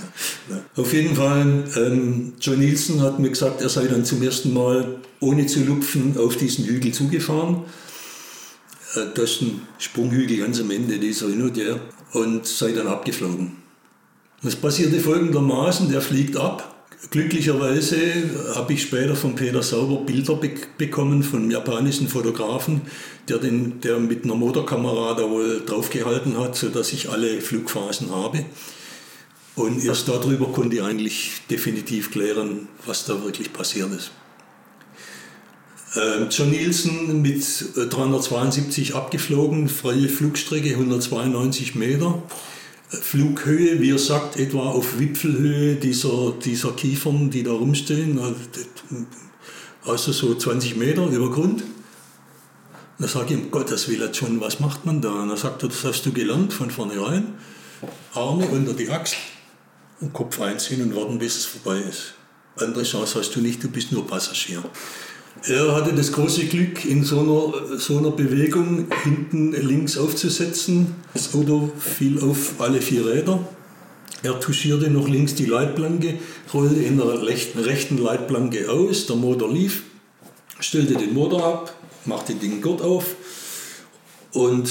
[0.49, 0.63] Ne?
[0.75, 4.97] Auf jeden Fall, ähm, John Nielsen hat mir gesagt, er sei dann zum ersten Mal
[5.19, 7.63] ohne zu lupfen auf diesen Hügel zugefahren.
[8.95, 11.79] Äh, das ist ein Sprunghügel ganz am Ende dieser Hin und Her
[12.13, 13.57] und sei dann abgeflogen.
[14.41, 16.78] Das passierte folgendermaßen, der fliegt ab.
[17.11, 17.97] Glücklicherweise
[18.55, 22.81] habe ich später von Peter Sauber Bilder be bekommen von einem japanischen Fotografen,
[23.29, 28.45] der, den, der mit einer Motorkamera da wohl draufgehalten hat, sodass ich alle Flugphasen habe.
[29.55, 34.11] Und erst darüber konnte ich eigentlich definitiv klären, was da wirklich passiert ist.
[35.95, 37.43] Ähm, John Nielsen mit
[37.75, 42.21] 372 abgeflogen, freie Flugstrecke 192 Meter.
[42.89, 48.19] Flughöhe, wie er sagt, etwa auf Wipfelhöhe dieser, dieser Kiefern, die da rumstehen,
[49.85, 51.63] also so 20 Meter über Grund.
[52.97, 55.21] Da sage ich, um Gottes Willen, John, was macht man da?
[55.21, 57.35] Und er sagt, das hast du gelernt von vornherein.
[58.13, 59.19] Arme unter die Achsel
[60.01, 62.15] und Kopf einziehen und warten, bis es vorbei ist.
[62.57, 64.63] Andere Chance hast du nicht, du bist nur Passagier.
[65.47, 70.95] Er hatte das große Glück, in so einer, so einer Bewegung hinten links aufzusetzen.
[71.13, 73.39] Das Auto fiel auf alle vier Räder.
[74.21, 76.15] Er touchierte noch links die Leitplanke,
[76.53, 79.83] rollte in der rechten Leitplanke aus, der Motor lief,
[80.59, 83.15] stellte den Motor ab, machte den Gurt auf.
[84.33, 84.69] Und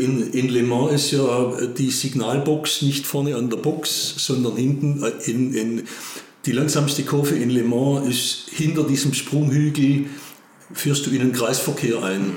[0.00, 5.02] in, in Le Mans ist ja die Signalbox nicht vorne an der Box, sondern hinten
[5.02, 5.82] äh, in, in
[6.48, 10.06] die langsamste Kurve in Le Mans ist hinter diesem Sprunghügel,
[10.72, 12.32] führst du in den Kreisverkehr ein.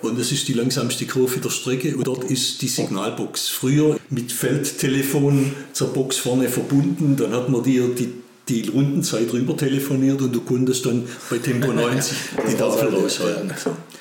[0.00, 3.48] Und das ist die langsamste Kurve der Strecke und dort ist die Signalbox.
[3.48, 8.12] Früher mit Feldtelefon zur Box vorne verbunden, dann hat man dir die,
[8.48, 12.16] die Rundenzeit rüber telefoniert und du konntest dann bei Tempo 90
[12.48, 13.52] die Tafel raushalten.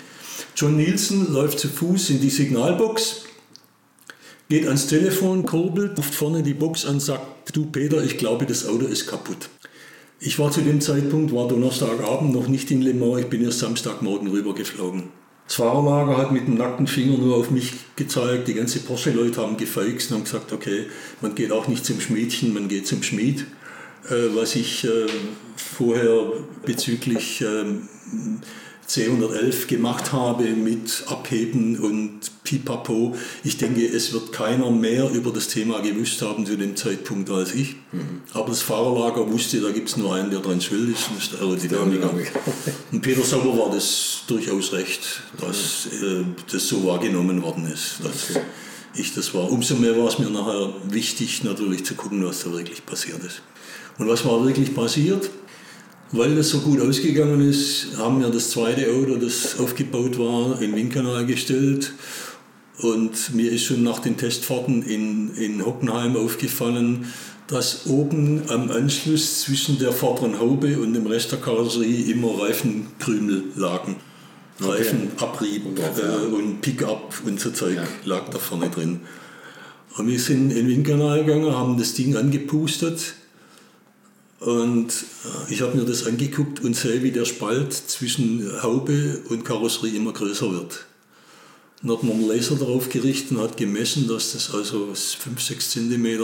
[0.56, 3.25] John Nielsen läuft zu Fuß in die Signalbox,
[4.50, 8.68] geht ans Telefon, kurbelt, ruft vorne die Box an, sagt, du Peter, ich glaube, das
[8.68, 9.50] Auto ist kaputt.
[10.20, 13.60] Ich war zu dem Zeitpunkt, war Donnerstagabend noch nicht in Le Mans, ich bin erst
[13.60, 15.04] Samstagmorgen rübergeflogen.
[15.48, 19.58] Das Fahrerlager hat mit dem nackten Finger nur auf mich gezeigt, die ganze Porsche-Leute haben
[19.58, 20.86] gefeixt und haben gesagt, okay,
[21.22, 23.46] man geht auch nicht zum Schmiedchen, man geht zum Schmied.
[24.10, 25.08] Äh, was ich äh,
[25.56, 26.32] vorher
[26.66, 27.88] bezüglich ähm,
[28.90, 33.16] C111 gemacht habe mit Abheben und Pipapo.
[33.44, 37.54] Ich denke, es wird keiner mehr über das Thema gewusst haben zu dem Zeitpunkt als
[37.54, 37.76] ich.
[37.92, 38.22] Mhm.
[38.34, 41.34] Aber das Fahrerlager wusste, da gibt es nur einen, der dran schuld ist, das ist
[41.34, 42.12] der Aerodynamiker.
[42.92, 48.32] Und Peter Sauber war das durchaus recht, dass äh, das so wahrgenommen worden ist, dass
[48.32, 48.46] okay.
[48.96, 49.52] ich das war.
[49.52, 53.42] Umso mehr war es mir nachher wichtig, natürlich zu gucken, was da wirklich passiert ist.
[53.98, 55.30] Und was war wirklich passiert?
[56.12, 60.72] Weil das so gut ausgegangen ist, haben wir das zweite Auto, das aufgebaut war, in
[60.72, 61.94] den Windkanal gestellt.
[62.80, 67.12] Und mir ist schon nach den Testfahrten in, in Hockenheim aufgefallen,
[67.48, 73.44] dass oben am Anschluss zwischen der vorderen Haube und dem Rest der Karosserie immer Reifenkrümel
[73.56, 73.98] lagen.
[74.60, 74.72] Okay.
[74.72, 77.84] Reifenabrieb äh, und Pickup und so Zeug ja.
[78.06, 79.02] lag da vorne drin.
[79.98, 83.16] Und wir sind in den Windkanal gegangen, haben das Ding angepustet
[84.46, 89.44] und äh, ich habe mir das angeguckt und sehe, wie der Spalt zwischen Haube und
[89.44, 90.86] Karosserie immer größer wird.
[91.82, 95.72] Dann hat man einen Laser darauf gerichtet und hat gemessen, dass das also 5, 6
[95.72, 96.20] cm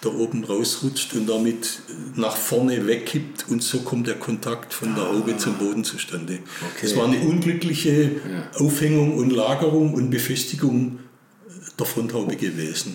[0.00, 1.80] da oben rausrutscht und damit
[2.14, 5.38] nach vorne wegkippt und so kommt der Kontakt von der Haube ah.
[5.38, 6.38] zum Boden zustande.
[6.76, 6.86] Okay.
[6.86, 8.50] Es war eine unglückliche ja.
[8.60, 11.00] Aufhängung und Lagerung und Befestigung
[11.76, 12.94] der Fronthaube gewesen.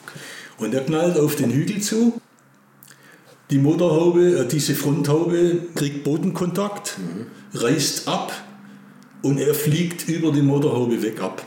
[0.58, 2.22] Und er knallt auf den Hügel zu
[3.54, 7.28] die Motorhaube, äh, diese Fronthaube kriegt Bodenkontakt, mhm.
[7.58, 8.34] reißt ab
[9.22, 11.46] und er fliegt über die Motorhaube weg ab.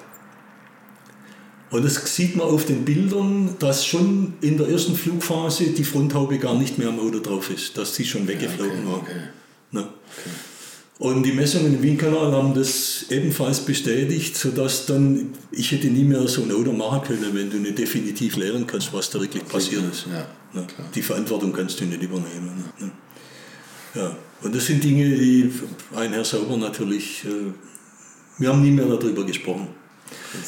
[1.70, 6.38] Und das sieht man auf den Bildern, dass schon in der ersten Flugphase die Fronthaube
[6.38, 9.10] gar nicht mehr am Auto drauf ist, dass sie schon weggeflogen ja, okay,
[9.72, 9.80] war.
[9.82, 9.90] Okay.
[10.98, 16.26] Und die Messungen im Wien-Kanal haben das ebenfalls bestätigt, sodass dann, ich hätte nie mehr
[16.26, 19.82] so ein Auto machen können, wenn du nicht definitiv lehren kannst, was da wirklich passiert
[19.92, 20.06] ist.
[20.06, 20.66] Ja?
[20.94, 22.64] Die Verantwortung kannst du nicht übernehmen.
[22.80, 22.90] Ne?
[23.94, 24.16] Ja.
[24.42, 25.50] Und das sind Dinge, die
[25.94, 27.52] ein Herr Sauber natürlich, äh,
[28.38, 29.68] wir haben nie mehr darüber gesprochen.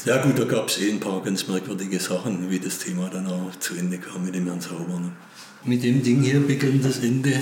[0.05, 3.27] Ja gut, da gab es eh ein paar ganz merkwürdige Sachen, wie das Thema dann
[3.27, 4.99] auch zu Ende kam mit dem Herrn Sauber.
[4.99, 5.12] Ne?
[5.64, 7.33] Mit dem Ding hier begann das Ende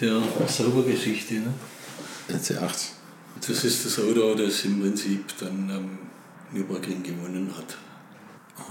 [0.00, 1.34] der Saubergeschichte.
[1.34, 1.54] Ne?
[2.38, 2.88] C8.
[3.46, 5.98] Das ist das Auto, das im Prinzip dann am
[6.52, 7.76] Nürburgring gewonnen hat.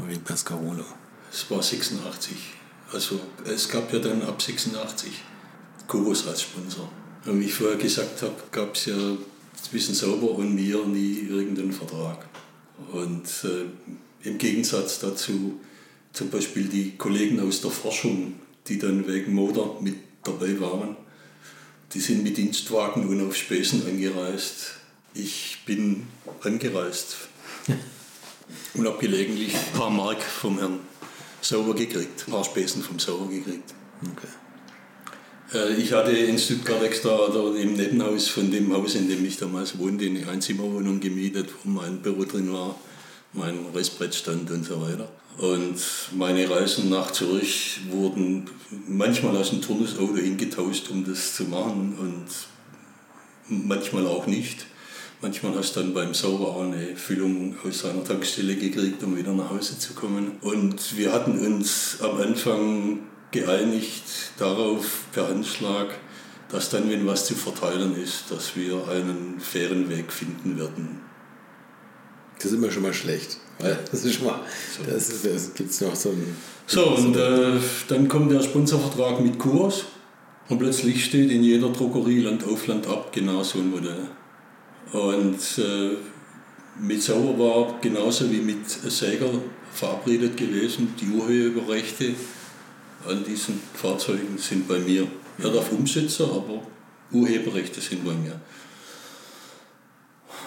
[0.08, 0.86] Wie Pescarolo.
[1.32, 2.36] Es war 86.
[2.94, 5.12] Also es gab ja dann ab 86
[5.88, 6.90] Kuros als Sponsor.
[7.26, 9.18] Und wie ich vorher gesagt habe, gab es ja
[9.62, 12.26] zwischen Sauber und mir nie irgendeinen Vertrag.
[12.92, 15.60] Und äh, im Gegensatz dazu
[16.14, 18.34] zum Beispiel die Kollegen aus der Forschung,
[18.68, 20.96] die dann wegen Motor mit dabei waren,
[21.94, 24.76] die sind mit Dienstwagen und auf Späßen angereist.
[25.14, 26.08] Ich bin
[26.42, 27.18] angereist
[28.74, 30.80] und habe gelegentlich ein paar Mark vom Herrn
[31.42, 33.74] Sauber gekriegt, ein paar Späßen vom Sauber gekriegt.
[34.02, 34.28] Okay.
[35.54, 39.38] Äh, ich hatte in Stuttgart extra oder im Nettenhaus von dem Haus, in dem ich
[39.38, 42.76] damals wohnte, eine Einzimmerwohnung gemietet, wo mein Büro drin war,
[43.34, 45.08] mein Restbrett stand und so weiter.
[45.38, 45.78] Und
[46.16, 48.50] meine Reisen nach Zürich wurden
[48.88, 52.28] manchmal aus dem Turnusauto hingetauscht, um das zu machen und
[53.48, 54.66] manchmal auch nicht.
[55.22, 59.34] Manchmal hast du dann beim Sauber auch eine Füllung aus seiner Tankstelle gekriegt, um wieder
[59.34, 60.38] nach Hause zu kommen.
[60.42, 64.04] Und wir hatten uns am Anfang geeinigt
[64.38, 65.96] darauf, per Handschlag,
[66.50, 71.11] dass dann, wenn was zu verteilen ist, dass wir einen fairen Weg finden werden.
[72.42, 73.38] Das ist immer schon mal schlecht.
[73.92, 74.40] Das ist schon mal,
[74.88, 76.36] das, ist, das gibt's noch so ein.
[76.66, 79.86] So, und äh, dann kommt der Sponsorvertrag mit Kurs
[80.50, 84.08] und plötzlich steht in jeder Drogerie Land auf Land ab genau so ein Modell.
[84.94, 85.92] Und äh,
[86.80, 89.30] mit Sauer war genauso wie mit Säger
[89.74, 92.14] verabredet gewesen, die Urheberrechte
[93.08, 95.06] an diesen Fahrzeugen sind bei mir.
[95.38, 96.62] Er darf Umsetzer, aber
[97.12, 98.40] Urheberrechte sind bei mir.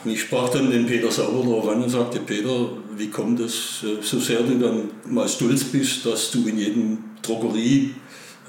[0.04, 3.82] Und ich sprach dann den Peter Sauer darauf an und sagte, Peter, wie kommt es,
[3.82, 7.94] äh, so sehr du dann mal stolz bist, dass du in jedem Drogerie,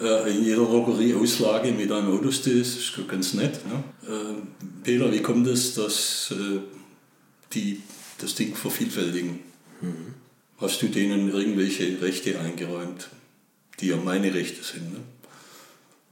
[0.02, 3.60] äh, in jeder Drogerieauslage mit einem Auto stehst, ist ganz nett.
[3.66, 3.84] Ne?
[4.84, 6.34] Peter, wie kommt es, dass
[7.54, 7.82] die
[8.20, 9.40] das Ding vervielfältigen?
[9.82, 10.14] Mhm.
[10.58, 13.10] Hast du denen irgendwelche Rechte eingeräumt,
[13.80, 14.94] die ja meine Rechte sind?
[14.94, 15.00] Ne?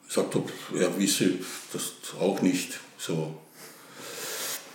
[0.08, 0.44] Sagt er,
[0.80, 1.32] er wisse
[1.72, 2.80] das auch nicht.
[2.98, 3.36] So,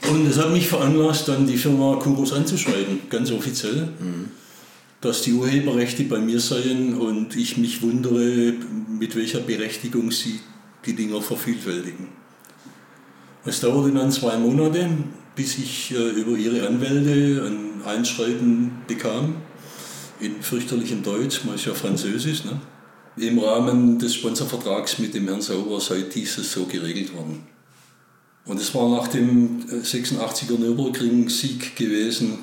[0.07, 4.31] und das hat mich veranlasst, dann die Firma Kuros anzuschreiben, ganz offiziell, mhm.
[5.01, 8.55] dass die Urheberrechte bei mir seien und ich mich wundere,
[8.89, 10.41] mit welcher Berechtigung sie
[10.87, 12.09] die Dinger vervielfältigen.
[13.45, 14.89] Es dauerte dann zwei Monate,
[15.35, 19.37] bis ich äh, über ihre Anwälte ein Einschreiben bekam,
[20.21, 22.45] in fürchterlichem Deutsch, mal ist ja Französisch.
[22.45, 22.61] Ne?
[23.17, 27.47] Im Rahmen des Sponsorvertrags mit dem Herrn Sauber sei dieses so geregelt worden.
[28.49, 32.39] Und es war nach dem 86er äh, Nürburgring-Sieg gewesen,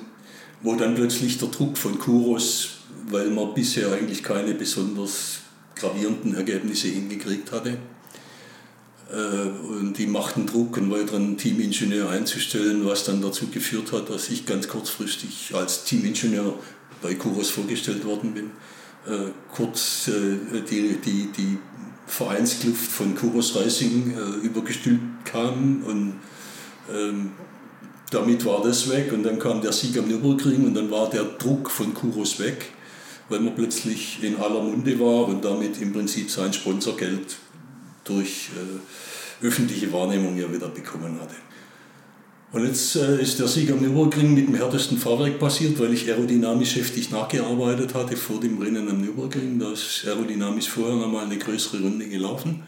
[0.61, 2.69] wo dann plötzlich der Druck von Kuros,
[3.09, 5.39] weil man bisher eigentlich keine besonders
[5.75, 7.79] gravierenden Ergebnisse hingekriegt hatte,
[9.11, 14.29] äh, und die machten Druck, einen weiteren Teamingenieur einzustellen, was dann dazu geführt hat, dass
[14.29, 16.53] ich ganz kurzfristig als Teamingenieur
[17.01, 18.51] bei Kuros vorgestellt worden bin.
[19.07, 21.57] Äh, kurz die, die, die
[22.07, 26.19] Vereinskluft von Kuros Reising äh, übergestülpt kam und
[26.93, 27.31] ähm,
[28.11, 31.23] damit war das weg und dann kam der Sieg am Nürburgring und dann war der
[31.23, 32.71] Druck von Kuros weg,
[33.29, 37.35] weil man plötzlich in aller Munde war und damit im Prinzip sein Sponsorgeld
[38.03, 41.35] durch äh, öffentliche Wahrnehmung ja wieder bekommen hatte.
[42.55, 46.09] Und jetzt äh, ist der Sieg am Nürburgring mit dem härtesten Fahrwerk passiert, weil ich
[46.09, 49.59] aerodynamisch heftig nachgearbeitet hatte vor dem Rennen am Nürburgring.
[49.59, 52.63] Da ist aerodynamisch vorher noch mal eine größere Runde gelaufen.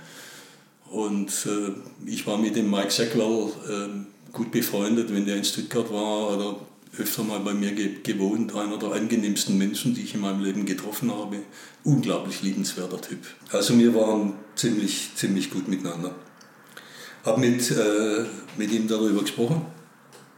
[0.91, 1.71] Und äh,
[2.05, 6.57] ich war mit dem Mike Sackwell äh, gut befreundet, wenn der in Stuttgart war oder
[6.97, 8.53] öfter mal bei mir ge gewohnt.
[8.53, 11.37] Einer der angenehmsten Menschen, die ich in meinem Leben getroffen habe.
[11.85, 13.19] Unglaublich liebenswerter Typ.
[13.53, 16.13] Also wir waren ziemlich, ziemlich gut miteinander.
[17.23, 18.25] Habe mit, äh,
[18.57, 19.76] mit ihm darüber gesprochen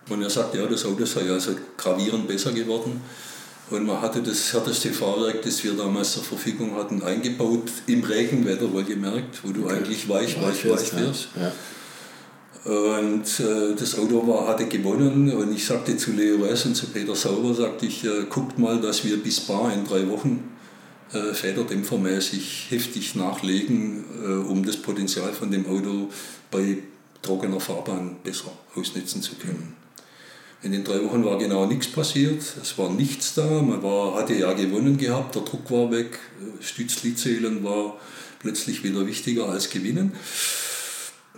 [0.09, 3.01] und er sagt, ja, das Auto sei also gravierend besser geworden.
[3.69, 8.71] Und man hatte das härteste Fahrwerk, das wir damals zur Verfügung hatten, eingebaut im Regenwetter,
[8.73, 9.75] wohlgemerkt, wo du okay.
[9.75, 11.29] eigentlich weich, weich, weich wirst.
[11.39, 11.51] Ja.
[12.65, 16.87] Und äh, das Auto war, hatte gewonnen und ich sagte zu Leo Ress und zu
[16.87, 20.43] Peter Sauber, sagte ich, äh, guckt mal, dass wir bis Bar in drei Wochen
[21.13, 26.09] äh, federdämpfermäßig heftig nachlegen, äh, um das Potenzial von dem Auto
[26.51, 26.79] bei
[27.21, 29.78] trockener Fahrbahn besser ausnutzen zu können.
[30.61, 34.33] In den drei Wochen war genau nichts passiert, es war nichts da, man war, hatte
[34.33, 36.19] ja gewonnen gehabt, der Druck war weg,
[36.59, 37.97] Stützli zählen war
[38.39, 40.13] plötzlich wieder wichtiger als gewinnen.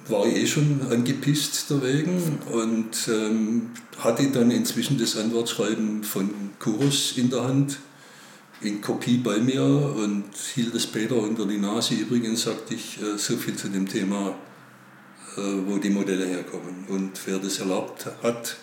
[0.08, 7.30] War eh schon angepisst dagegen und ähm, hatte dann inzwischen das Antwortschreiben von Kuros in
[7.30, 7.78] der Hand,
[8.62, 9.64] in Kopie bei mir.
[9.64, 11.94] Und hielt es Peter unter die Nase.
[11.94, 14.36] Übrigens sagte ich äh, so viel zu dem Thema,
[15.38, 18.58] äh, wo die Modelle herkommen und wer das erlaubt hat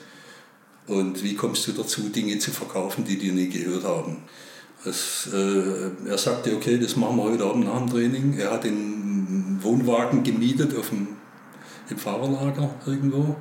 [0.88, 4.24] und wie kommst du dazu, Dinge zu verkaufen, die dir nie gehört haben.
[4.84, 8.38] Es, äh, er sagte, okay, das machen wir heute Abend nach dem Training.
[8.38, 11.08] Er hat den Wohnwagen gemietet auf dem,
[11.90, 13.36] im Fahrerlager irgendwo,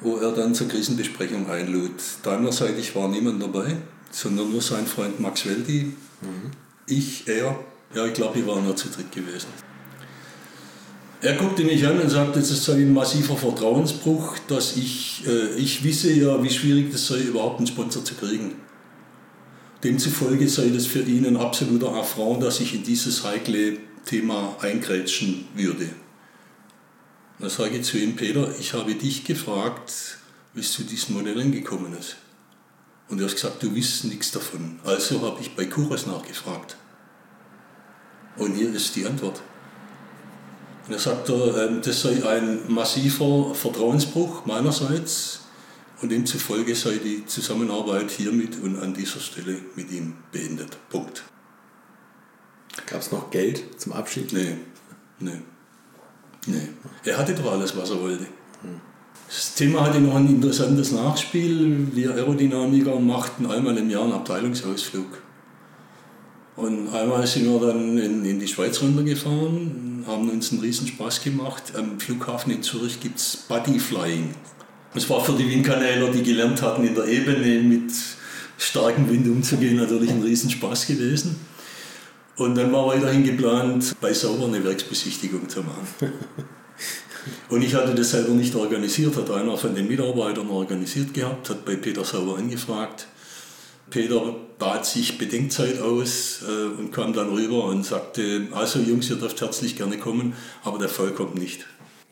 [0.00, 1.92] wo er dann zur Krisenbesprechung einlud.
[2.22, 3.76] Deinerseitig war niemand dabei,
[4.10, 6.50] sondern nur sein Freund Max Weldi, mhm.
[6.86, 7.58] ich, er.
[7.94, 9.48] Ja, ich glaube, wir waren nur zu dritt gewesen.
[11.24, 15.82] Er guckte mich an und sagte, das sei ein massiver Vertrauensbruch, dass ich, äh, ich
[15.82, 18.56] wisse ja, wie schwierig es sei, überhaupt einen Sponsor zu kriegen.
[19.82, 25.48] Demzufolge sei das für ihn ein absoluter Affront, dass ich in dieses heikle Thema eingrätschen
[25.54, 25.88] würde.
[27.38, 30.18] Da sage ich zu ihm, Peter, ich habe dich gefragt,
[30.52, 32.16] wie es zu diesem Modell angekommen ist.
[33.08, 34.78] Und er hat gesagt, du wissest nichts davon.
[34.84, 36.76] Also habe ich bei Kuras nachgefragt.
[38.36, 39.40] Und hier ist die Antwort.
[40.86, 45.40] Und er sagte, ähm, das sei ein massiver Vertrauensbruch meinerseits
[46.02, 50.76] und demzufolge sei die Zusammenarbeit hiermit und an dieser Stelle mit ihm beendet.
[50.90, 51.24] Punkt.
[52.86, 54.32] Gab es noch Geld zum Abschied?
[54.32, 54.58] Nee,
[55.20, 55.40] nee,
[56.46, 56.68] nee.
[57.04, 58.26] Er hatte doch alles, was er wollte.
[59.26, 61.88] Das Thema hatte noch ein interessantes Nachspiel.
[61.92, 65.23] Wir Aerodynamiker machten einmal im Jahr einen Abteilungsausflug.
[66.56, 71.22] Und einmal sind wir dann in, in die Schweiz runtergefahren, haben uns einen riesen Spaß
[71.22, 71.72] gemacht.
[71.76, 74.34] Am Flughafen in Zürich gibt es Bodyflying.
[74.94, 77.90] Das war für die Windkanäler, die gelernt hatten, in der Ebene mit
[78.56, 81.36] starkem Wind umzugehen, natürlich ein riesen Spaß gewesen.
[82.36, 85.88] Und dann war weiterhin geplant, bei Sauber eine Werksbesichtigung zu machen.
[87.48, 91.64] Und ich hatte das selber nicht organisiert, hat einer von den Mitarbeitern organisiert gehabt, hat
[91.64, 93.06] bei Peter Sauber angefragt.
[93.94, 99.14] Peter bat sich Bedenkzeit aus äh, und kam dann rüber und sagte, also Jungs, ihr
[99.14, 100.34] dürft herzlich gerne kommen,
[100.64, 101.64] aber der Fall kommt nicht.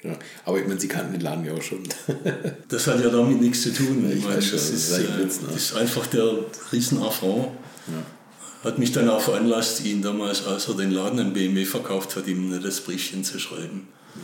[0.05, 1.83] Ja, aber ich meine, Sie kannten den Laden ja auch schon.
[2.69, 4.09] das hat ja damit nichts zu tun.
[4.17, 5.27] Ich, meine, das, ist, das, äh, ne?
[5.27, 7.49] das ist einfach der Riesenaffront.
[7.89, 8.71] Ja.
[8.71, 12.29] Hat mich dann auch veranlasst, ihn damals, als er den Laden an BMW verkauft hat,
[12.29, 13.89] ihm das Briefchen zu schreiben.
[14.15, 14.23] Ja.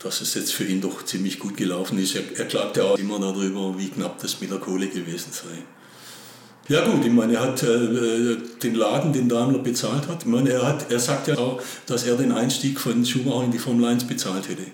[0.00, 2.14] Dass es jetzt für ihn doch ziemlich gut gelaufen ist.
[2.14, 5.62] Er, er klagte auch immer darüber, wie knapp das mit der Kohle gewesen sei.
[6.68, 10.22] Ja gut, ich meine, er hat äh, den Laden, den Daimler bezahlt hat.
[10.22, 13.52] Ich meine, er, hat, er sagt ja auch, dass er den Einstieg von Schumacher in
[13.52, 14.64] die Formel 1 bezahlt hätte.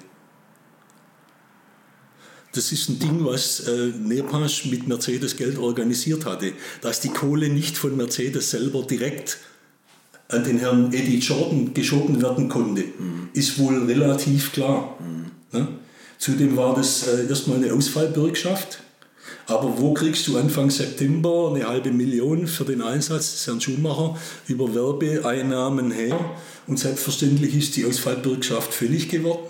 [2.54, 7.48] Das ist ein Ding, was äh, Nepasch mit Mercedes Geld organisiert hatte, dass die Kohle
[7.48, 9.38] nicht von Mercedes selber direkt
[10.28, 13.28] an den Herrn Eddie Jordan geschoben werden konnte, mhm.
[13.34, 14.98] ist wohl relativ klar.
[15.00, 15.58] Mhm.
[15.58, 15.68] Ne?
[16.18, 18.81] Zudem war das äh, erstmal eine Ausfallbürgschaft
[19.46, 24.16] aber wo kriegst du Anfang September eine halbe Million für den Einsatz des Herrn Schumacher
[24.46, 26.18] über Werbeeinnahmen her?
[26.66, 29.48] Und selbstverständlich ist die Ausfallbürgschaft fällig geworden.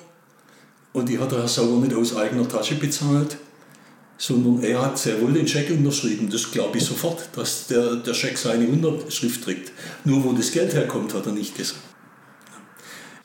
[0.93, 3.37] Und die hat der Herr Sauer nicht aus eigener Tasche bezahlt,
[4.19, 6.29] sondern er hat sehr wohl den Scheck unterschrieben.
[6.31, 9.73] Das glaube ich sofort, dass der, der Scheck seine Unterschrift trägt.
[10.05, 11.81] Nur wo das Geld herkommt, hat er nicht gesagt.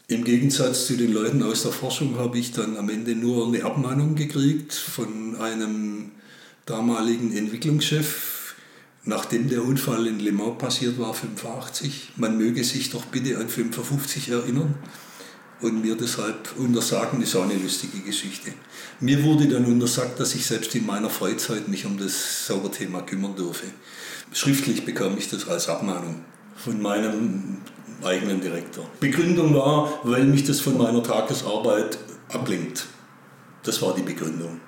[0.10, 3.66] Im Gegensatz zu den Leuten aus der Forschung habe ich dann am Ende nur eine
[3.66, 6.12] Abmahnung gekriegt von einem
[6.68, 8.54] damaligen Entwicklungschef,
[9.04, 12.12] nachdem der Unfall in Le Mans passiert war, 85.
[12.18, 14.76] Man möge sich doch bitte an 55 erinnern
[15.62, 18.52] und mir deshalb untersagen, ist auch eine lustige Geschichte.
[19.00, 23.36] Mir wurde dann untersagt, dass ich selbst in meiner Freizeit mich um das Sauberthema kümmern
[23.36, 23.66] dürfe.
[24.34, 26.26] Schriftlich bekam ich das als Abmahnung
[26.58, 27.58] von meinem
[28.04, 28.88] eigenen Direktor.
[29.00, 31.98] Begründung war, weil mich das von meiner Tagesarbeit
[32.30, 32.86] ablenkt.
[33.64, 34.60] Das war die Begründung.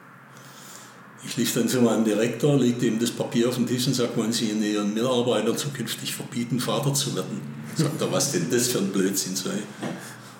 [1.26, 4.18] Ich lief dann zu meinem Direktor, legte ihm das Papier auf den Tisch und sagte,
[4.18, 7.42] wollen Sie Ihren Mitarbeitern zukünftig verbieten, Vater zu werden?
[7.76, 9.52] Sagt er, was denn das für ein Blödsinn sei?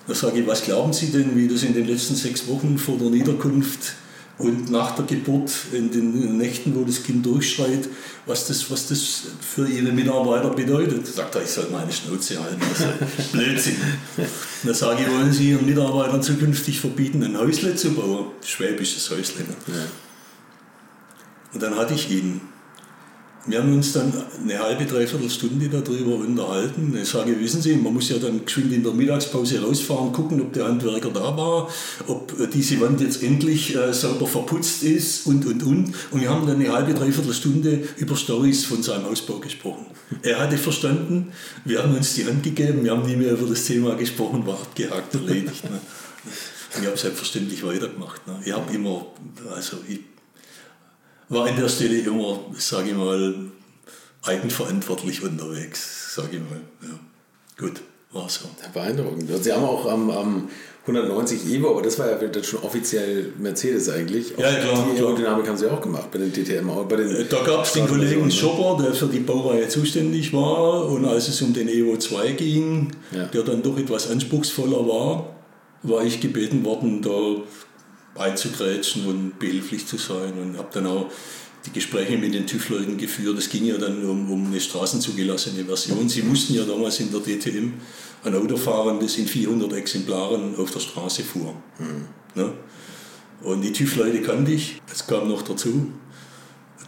[0.06, 2.96] Da sage ich, was glauben Sie denn, wie das in den letzten sechs Wochen vor
[2.98, 3.94] der Niederkunft
[4.38, 7.88] und nach der Geburt, in den Nächten, wo das Kind durchschreit,
[8.24, 11.06] was das, was das für Ihre Mitarbeiter bedeutet?
[11.06, 12.60] Sagt er, ich soll meine Schnauze halten.
[12.60, 12.80] Das
[13.26, 13.76] ist Blödsinn.
[14.64, 18.28] Da sage ich, wollen Sie Ihren Mitarbeitern zukünftig verbieten, ein Häusle zu bauen?
[18.44, 19.44] Schwäbisches Häusle.
[19.68, 19.74] Ja.
[21.52, 22.40] Und dann hatte ich ihn.
[23.46, 26.94] Wir haben uns dann eine halbe, dreiviertel Stunde darüber unterhalten.
[27.00, 30.52] Ich sage, wissen Sie, man muss ja dann geschwind in der Mittagspause rausfahren, gucken, ob
[30.52, 31.68] der Handwerker da war,
[32.06, 35.94] ob diese Wand jetzt endlich äh, sauber verputzt ist und, und, und.
[36.10, 39.86] Und wir haben dann eine halbe, dreiviertel Stunde über Stories von seinem Ausbau gesprochen.
[40.22, 41.32] Er hatte verstanden,
[41.64, 44.54] wir haben uns die Hand gegeben, wir haben nie mehr über das Thema gesprochen, war
[44.54, 45.64] abgehakt, erledigt.
[45.64, 45.80] Ne?
[46.76, 48.26] Und ich habe selbstverständlich weitergemacht.
[48.26, 48.38] Ne?
[48.44, 49.06] Ich habe immer,
[49.54, 50.09] also ich
[51.30, 53.34] war an der Stelle immer, sage ich mal,
[54.22, 56.60] eigenverantwortlich unterwegs, sage ich mal.
[56.82, 56.98] Ja.
[57.58, 57.80] Gut.
[58.12, 58.46] War so.
[58.74, 59.30] Beeindruckend.
[59.42, 60.48] Sie haben auch am, am
[60.82, 64.30] 190 Evo, aber das war ja schon offiziell Mercedes eigentlich.
[64.36, 64.84] Ja, klar.
[64.92, 66.68] Die Aerodynamik haben Sie auch gemacht bei den DTM.
[66.88, 70.86] Bei den Äh, da gab es den Kollegen Schopper, der für die Baureihe zuständig war.
[70.86, 73.26] Und als es um den Evo 2 ging, Ja.
[73.26, 75.36] der dann doch etwas anspruchsvoller war,
[75.84, 77.10] war ich gebeten worden, da
[78.20, 80.34] einzugrätschen und behilflich zu sein.
[80.40, 81.10] Und habe dann auch
[81.66, 83.38] die Gespräche mit den TÜV-Leuten geführt.
[83.38, 86.08] Es ging ja dann um, um eine straßenzugelassene Version.
[86.08, 87.72] Sie mussten ja damals in der DTM
[88.24, 91.54] ein Auto fahren, das in 400 Exemplaren auf der Straße fuhr.
[92.34, 92.52] Ne?
[93.42, 95.90] Und die TÜV-Leute kannte ich, das kam noch dazu,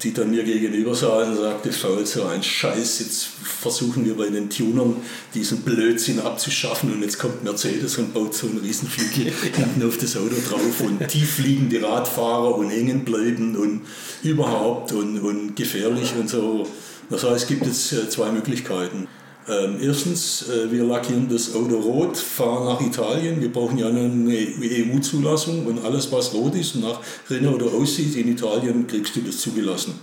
[0.03, 4.28] die dann mir gegenüber saßen und sagte, faul so ein Scheiß, jetzt versuchen wir bei
[4.28, 4.96] den Tunern
[5.34, 10.16] diesen Blödsinn abzuschaffen und jetzt kommt Mercedes und baut so einen Riesenflügel hinten auf das
[10.16, 13.82] Auto drauf und tiefliegende Radfahrer und hängen bleiben und
[14.22, 16.66] überhaupt und, und gefährlich und so.
[17.09, 19.07] Das heißt, es gibt jetzt äh, zwei Möglichkeiten.
[19.49, 23.40] Ähm, erstens, äh, wir lackieren das Auto rot, fahren nach Italien.
[23.40, 28.14] Wir brauchen ja eine EU-Zulassung und alles, was rot ist und nach Renault oder aussieht,
[28.14, 29.95] in Italien kriegst du das zugelassen.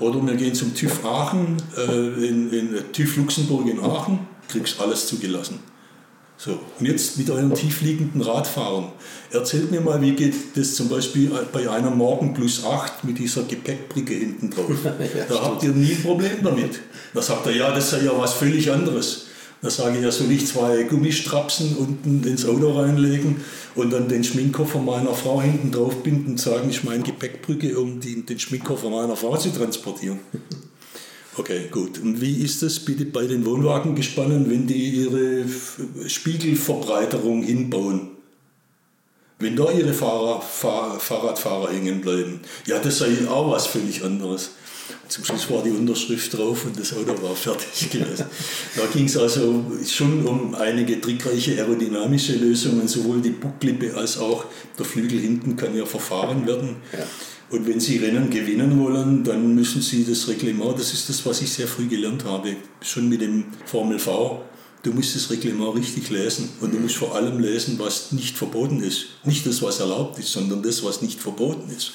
[0.00, 5.06] Oder wir gehen zum TÜV Aachen, äh, in, in TÜV Luxemburg in Aachen, kriegst alles
[5.06, 5.60] zugelassen.
[6.36, 8.92] So, und jetzt mit euren tiefliegenden Radfahrern.
[9.30, 13.44] Erzählt mir mal, wie geht das zum Beispiel bei einer Morgen plus 8 mit dieser
[13.44, 14.66] Gepäckbrücke hinten drauf?
[15.28, 16.80] da habt ihr nie ein Problem damit.
[17.14, 19.26] Da sagt er, ja, das sei ja was völlig anderes.
[19.62, 23.36] Da sage ich, ja, soll ich zwei Gummistrapsen unten ins Auto reinlegen
[23.74, 27.98] und dann den Schminkkoffer meiner Frau hinten drauf binden und sagen, ich meine Gepäckbrücke, um
[28.00, 30.18] die, den Schminkkoffer meiner Frau zu transportieren.
[31.36, 31.98] Okay, gut.
[31.98, 35.44] Und wie ist das bitte bei den Wohnwagengespannen, wenn die ihre
[36.06, 38.10] Spiegelverbreiterung hinbauen?
[39.40, 42.40] Wenn da ihre Fahrer, Fahr, Fahrradfahrer hängen bleiben.
[42.66, 44.50] Ja, das sei auch was völlig anderes.
[45.08, 48.26] Zum Schluss war die Unterschrift drauf und das Auto war fertig gewesen.
[48.76, 52.86] Da ging es also schon um einige trickreiche aerodynamische Lösungen.
[52.86, 54.44] Sowohl die Bucklippe als auch
[54.78, 56.76] der Flügel hinten kann ja verfahren werden.
[56.92, 57.06] Ja.
[57.54, 61.40] Und wenn Sie Rennen gewinnen wollen, dann müssen Sie das Reglement, das ist das, was
[61.40, 64.42] ich sehr früh gelernt habe, schon mit dem Formel V,
[64.82, 66.48] du musst das Reglement richtig lesen.
[66.60, 69.06] Und du musst vor allem lesen, was nicht verboten ist.
[69.22, 71.92] Nicht das, was erlaubt ist, sondern das, was nicht verboten ist.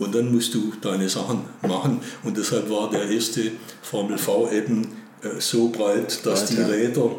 [0.00, 2.00] Und dann musst du deine Sachen machen.
[2.24, 4.88] Und deshalb war der erste Formel V eben
[5.22, 6.56] äh, so breit, dass die.
[6.56, 7.14] Räder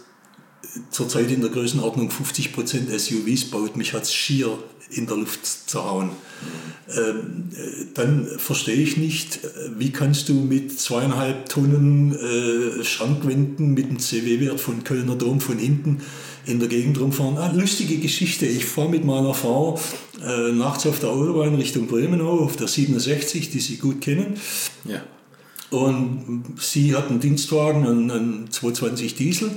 [0.90, 3.76] zurzeit in der Größenordnung 50% SUVs baut.
[3.76, 4.58] Mich hat es schier
[4.90, 6.10] in der Luft zerhauen.
[6.88, 9.40] Ähm, äh, dann verstehe ich nicht,
[9.76, 15.58] wie kannst du mit zweieinhalb Tonnen äh, Schrankwänden mit einem CW-Wert von Kölner Dom von
[15.58, 16.00] hinten
[16.46, 17.38] in der Gegend rumfahren.
[17.38, 18.46] Ah, lustige Geschichte.
[18.46, 19.78] Ich fahre mit meiner Frau
[20.24, 24.34] äh, nachts auf der Autobahn Richtung Bremenau auf der 67, die Sie gut kennen.
[24.84, 25.02] Ja.
[25.70, 29.52] Und sie hat einen Dienstwagen, einen, einen 220 Diesel,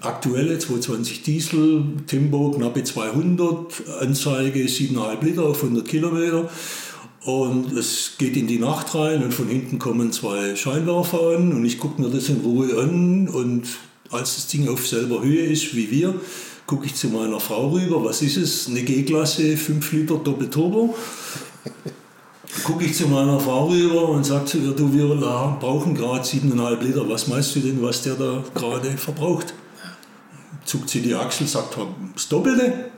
[0.00, 6.50] aktuelle 220 Diesel, Tempo knappe 200, Anzeige 7,5 Liter auf 100 Kilometer.
[7.24, 11.64] Und es geht in die Nacht rein und von hinten kommen zwei Scheinwerfer an und
[11.64, 13.64] ich gucke mir das in Ruhe an und
[14.10, 16.14] als das Ding auf selber Höhe ist wie wir,
[16.66, 20.94] gucke ich zu meiner Frau rüber, was ist es, eine G-Klasse, 5 Liter Doppelturbo
[22.64, 25.06] gucke ich zu meiner Frau rüber und sage zu ihr, du, wir
[25.60, 27.08] brauchen gerade 7,5 Liter.
[27.08, 29.54] Was meinst du denn, was der da gerade verbraucht?
[30.68, 31.76] Zuckt sie die Achsel, sagt,
[32.14, 32.90] das Doppelte?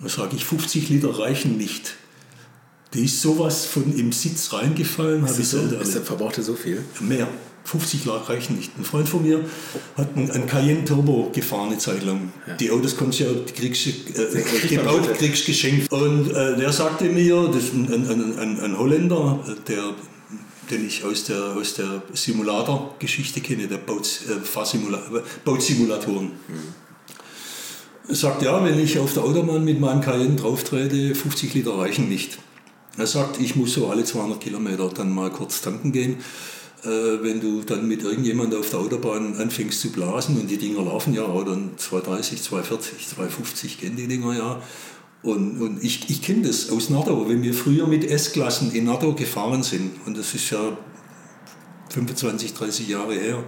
[0.00, 1.94] Dann sage ich, 50 Liter reichen nicht.
[2.92, 5.58] Die ist sowas von im Sitz reingefallen, habe ich so,
[6.04, 6.84] verbrauchte so viel?
[7.00, 7.26] Mehr.
[7.64, 8.76] 50 La- reichen nicht.
[8.76, 9.40] Ein Freund von mir
[9.96, 12.30] hat einen, einen Cayenne Turbo gefahren eine Zeit lang.
[12.60, 15.90] Die Autos konntest du ja, kriegst äh, gebaut, kriegst geschenkt.
[15.90, 19.94] Und äh, der sagte mir, das ist ein, ein, ein, ein, ein Holländer, äh, der,
[20.70, 26.32] den ich aus der, aus der Simulator-Geschichte kenne, der baut, äh, äh.
[28.06, 32.08] Er sagt, ja, wenn ich auf der Autobahn mit meinem Cayenne drauftrete, 50 Liter reichen
[32.08, 32.38] nicht.
[32.96, 36.18] Er sagt, ich muss so alle 200 Kilometer dann mal kurz tanken gehen.
[36.84, 40.82] Äh, wenn du dann mit irgendjemand auf der Autobahn anfängst zu blasen und die Dinger
[40.82, 44.62] laufen ja dann 230, 240, 250 kennen die Dinger ja.
[45.24, 49.14] Und, und ich, ich kenne das aus Nato, wenn wir früher mit S-Klassen in Nato
[49.14, 50.76] gefahren sind, und das ist ja
[51.88, 53.42] 25, 30 Jahre her.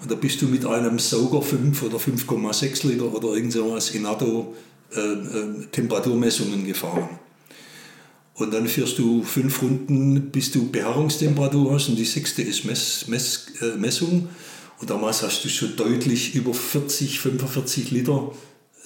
[0.00, 4.02] Und da bist du mit einem Sauger 5 oder 5,6 Liter oder irgend sowas in
[4.02, 4.54] NATO
[4.94, 7.18] äh, äh, Temperaturmessungen gefahren.
[8.34, 13.04] Und dann fährst du fünf Runden, bis du Beharrungstemperatur hast und die sechste ist Mess,
[13.08, 14.30] Mess, äh, Messung.
[14.80, 18.32] Und damals hast du schon deutlich über 40, 45 Liter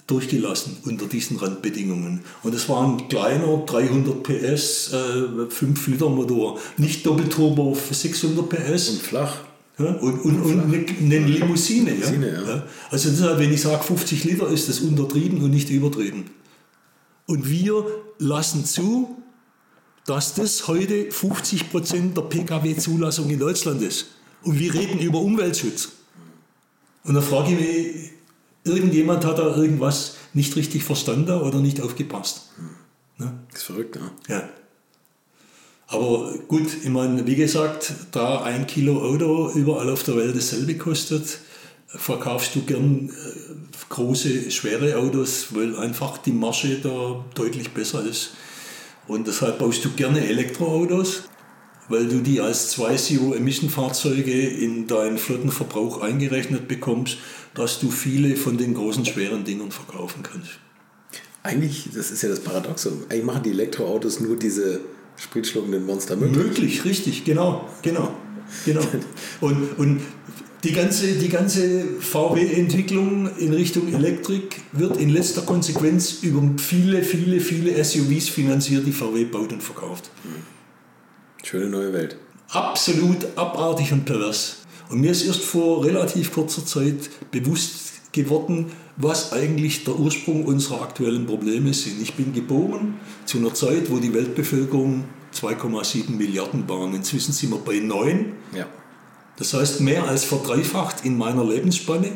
[0.07, 2.21] durchgelassen unter diesen Randbedingungen.
[2.43, 8.49] Und es war ein kleiner 300 PS, äh, 5 Liter Motor, nicht Doppelturbo für 600
[8.49, 8.91] PS.
[8.91, 9.37] Und flach.
[9.79, 11.93] Ja, und, und, und eine, eine Limousine.
[11.93, 12.49] Limousine, ja.
[12.49, 12.67] ja.
[12.91, 16.27] Also deshalb, wenn ich sage 50 Liter, ist das untertrieben und nicht übertrieben.
[17.27, 17.85] Und wir
[18.19, 19.17] lassen zu,
[20.07, 24.07] dass das heute 50 Prozent der Pkw-Zulassung in Deutschland ist.
[24.43, 25.89] Und wir reden über Umweltschutz.
[27.05, 28.11] Und da frage ich mich,
[28.65, 32.51] irgendjemand hat da irgendwas nicht richtig verstanden oder nicht aufgepasst.
[33.19, 33.33] Ne?
[33.51, 34.11] Das ist verrückt, ne?
[34.29, 34.49] Ja.
[35.87, 40.77] Aber gut, ich meine, wie gesagt, da ein Kilo Auto überall auf der Welt dasselbe
[40.77, 41.39] kostet,
[41.87, 43.55] verkaufst du gern äh,
[43.91, 48.31] große, schwere Autos, weil einfach die Marge da deutlich besser ist.
[49.07, 51.25] Und deshalb baust du gerne Elektroautos,
[51.89, 57.19] weil du die als zwei Zero-Emission-Fahrzeuge in deinen Flottenverbrauch eingerechnet bekommst,
[57.55, 60.59] dass du viele von den großen, schweren Dingern verkaufen kannst.
[61.43, 64.81] Eigentlich, das ist ja das Paradoxum, eigentlich machen die Elektroautos nur diese
[65.17, 66.45] spritschluckenden Monster möglich.
[66.45, 68.15] Möglich, richtig, genau, genau,
[68.65, 68.83] genau.
[69.41, 70.01] Und, und
[70.65, 77.41] die ganze, die ganze VW-Entwicklung in Richtung Elektrik wird in letzter Konsequenz über viele, viele,
[77.41, 80.11] viele SUVs finanziert, die VW baut und verkauft.
[81.43, 82.17] Schöne neue Welt.
[82.49, 84.64] Absolut abartig und pervers.
[84.91, 90.83] Und mir ist erst vor relativ kurzer Zeit bewusst geworden, was eigentlich der Ursprung unserer
[90.83, 92.01] aktuellen Probleme sind.
[92.01, 95.05] Ich bin geboren zu einer Zeit, wo die Weltbevölkerung
[95.35, 96.95] 2,7 Milliarden waren.
[96.95, 98.33] Inzwischen sind wir bei 9.
[98.57, 98.67] Ja.
[99.37, 102.13] Das heißt, mehr als verdreifacht in meiner Lebensspanne.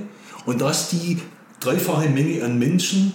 [0.46, 1.18] Und dass die
[1.60, 3.12] dreifache Menge an Menschen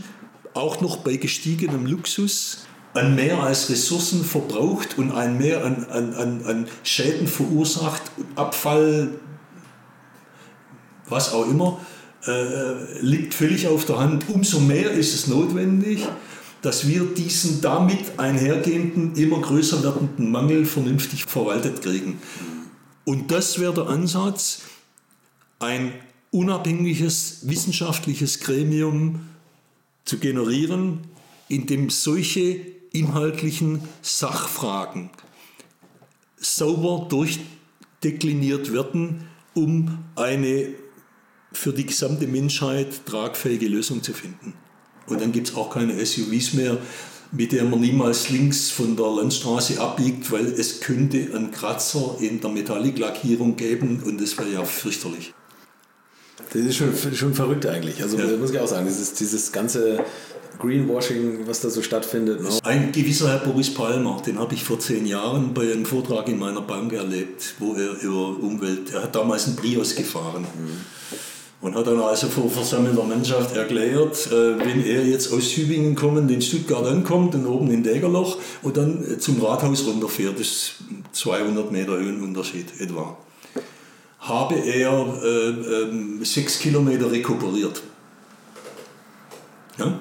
[0.54, 6.14] auch noch bei gestiegenem Luxus an mehr als Ressourcen verbraucht und ein mehr an, an,
[6.14, 8.04] an, an Schäden verursacht,
[8.36, 9.16] Abfall,
[11.08, 11.80] was auch immer,
[12.26, 14.30] äh, liegt völlig auf der Hand.
[14.30, 16.08] Umso mehr ist es notwendig,
[16.62, 22.20] dass wir diesen damit einhergehenden, immer größer werdenden Mangel vernünftig verwaltet kriegen.
[23.04, 24.62] Und das wäre der Ansatz,
[25.60, 25.94] ein
[26.32, 29.28] unabhängiges wissenschaftliches Gremium
[30.06, 31.00] zu generieren,
[31.50, 32.60] in dem solche
[32.94, 35.10] inhaltlichen Sachfragen
[36.38, 40.70] sauber durchdekliniert werden, um eine
[41.54, 44.54] für die gesamte Menschheit tragfähige Lösung zu finden.
[45.08, 46.78] Und dann gibt es auch keine SUVs mehr,
[47.32, 52.40] mit der man niemals links von der Landstraße abbiegt, weil es könnte einen Kratzer in
[52.40, 55.34] der Metalliklackierung geben und das wäre ja fürchterlich.
[56.52, 58.02] Das ist schon, schon verrückt eigentlich.
[58.02, 58.38] Also Ja.
[58.38, 60.04] muss ich auch sagen, dieses, dieses ganze
[60.60, 62.42] Greenwashing, was da so stattfindet.
[62.42, 62.50] Ne?
[62.64, 66.38] Ein gewisser Herr Boris Palmer, den habe ich vor zehn Jahren bei einem Vortrag in
[66.38, 70.46] meiner Bank erlebt, wo er über Umwelt, er hat damals einen Prius gefahren.
[71.64, 76.30] Und hat dann also vor versammelter Mannschaft erklärt, äh, wenn er jetzt aus Tübingen kommend
[76.30, 80.74] in Stuttgart ankommt und oben in Dägerloch und dann äh, zum Rathaus runterfährt, das ist
[81.14, 83.18] 200 Meter Höhenunterschied etwa,
[84.20, 85.50] habe er äh,
[85.84, 87.82] ähm, sechs Kilometer rekuperiert.
[89.78, 90.00] Ja?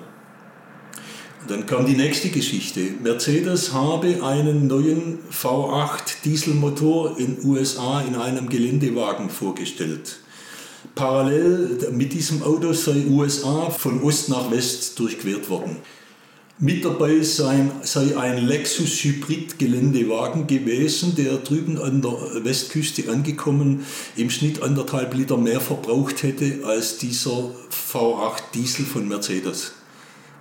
[1.46, 2.80] Dann kam die nächste Geschichte.
[3.00, 10.18] Mercedes habe einen neuen V8 Dieselmotor in USA in einem Geländewagen vorgestellt.
[10.94, 15.76] Parallel mit diesem Auto sei USA von Ost nach West durchquert worden.
[16.58, 23.84] Mit dabei sei, sei ein Lexus Hybrid Geländewagen gewesen, der drüben an der Westküste angekommen
[24.16, 27.50] im Schnitt anderthalb Liter mehr verbraucht hätte als dieser
[27.92, 29.72] V8 Diesel von Mercedes.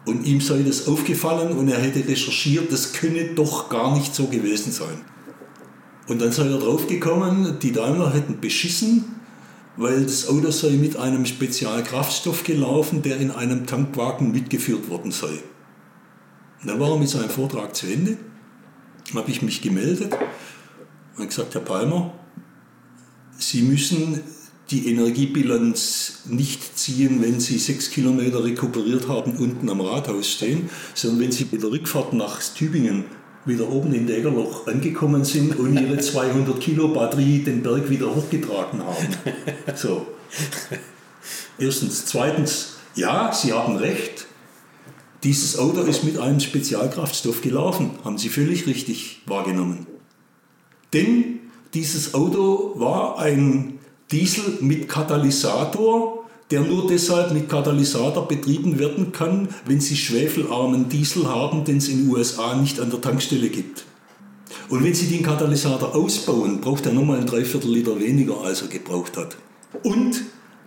[0.05, 4.27] Und ihm sei das aufgefallen und er hätte recherchiert, das könne doch gar nicht so
[4.27, 5.01] gewesen sein.
[6.07, 9.20] Und dann sei er draufgekommen, die Daimler hätten beschissen,
[9.81, 15.41] weil das Auto sei mit einem Spezialkraftstoff gelaufen, der in einem Tankwagen mitgeführt worden sei.
[16.61, 18.17] Und dann war er mit seinem Vortrag zu Ende,
[19.15, 20.15] habe ich mich gemeldet
[21.17, 22.13] und gesagt, Herr Palmer,
[23.37, 24.21] Sie müssen
[24.69, 31.21] die Energiebilanz nicht ziehen, wenn Sie sechs Kilometer rekuperiert haben, unten am Rathaus stehen, sondern
[31.21, 33.05] wenn Sie bei der Rückfahrt nach Tübingen
[33.45, 38.83] wieder oben in Dägerloch angekommen sind und ihre 200 Kilo Batterie den Berg wieder hochgetragen
[38.83, 39.07] haben.
[39.75, 40.07] So.
[41.57, 42.05] Erstens.
[42.05, 44.27] Zweitens, ja, Sie haben recht.
[45.23, 47.91] Dieses Auto ist mit einem Spezialkraftstoff gelaufen.
[48.03, 49.85] Haben Sie völlig richtig wahrgenommen.
[50.93, 51.39] Denn
[51.73, 53.79] dieses Auto war ein
[54.11, 56.20] Diesel mit Katalysator,
[56.51, 61.87] der nur deshalb mit Katalysator betrieben werden kann, wenn Sie schwefelarmen Diesel haben, den es
[61.87, 63.85] in den USA nicht an der Tankstelle gibt.
[64.69, 68.67] Und wenn Sie den Katalysator ausbauen, braucht er nochmal ein Dreiviertel Liter weniger, als er
[68.67, 69.37] gebraucht hat.
[69.83, 70.21] Und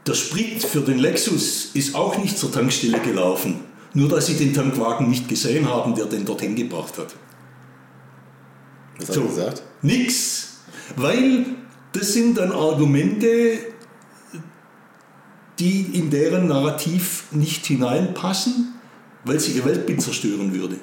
[0.06, 3.60] der Sprit für den Lexus ist auch nicht zur Tankstelle gelaufen,
[3.92, 7.14] nur dass Sie den Tankwagen nicht gesehen haben, der den dorthin gebracht hat.
[8.98, 9.62] Was hat er gesagt?
[9.82, 10.48] Nix.
[10.96, 11.46] Weil
[11.92, 13.58] das sind dann Argumente,
[15.58, 18.74] die in deren Narrativ nicht hineinpassen,
[19.24, 20.76] weil sie ihr Weltbild zerstören würde.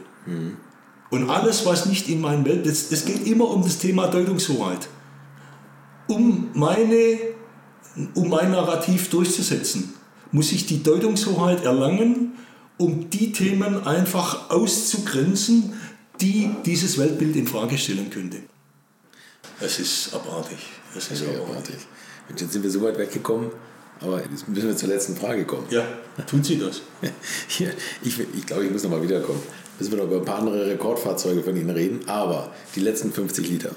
[1.10, 4.88] Und alles, was nicht in mein Welt, das, das geht immer um das Thema Deutungshoheit.
[6.08, 7.18] Um, meine,
[8.16, 9.94] um mein Narrativ durchzusetzen,
[10.32, 12.34] muss ich die Deutungshoheit erlangen,
[12.78, 15.74] um die Themen einfach auszugrenzen,
[16.22, 18.38] die dieses Weltbild in Frage stellen könnte.
[19.60, 20.58] Es ist abartig.
[20.96, 21.50] Es ist abartig.
[21.50, 21.74] warte.
[22.30, 23.52] Und jetzt sind wir so weit weggekommen,
[24.02, 25.66] aber jetzt müssen wir zur letzten Frage kommen.
[25.70, 25.86] Ja,
[26.28, 26.82] tun Sie das.
[27.48, 27.72] Hier,
[28.04, 29.42] ich, ich glaube, ich muss noch mal wiederkommen.
[29.78, 33.50] Müssen wir noch über ein paar andere Rekordfahrzeuge von Ihnen reden, aber die letzten 50
[33.50, 33.72] Liter.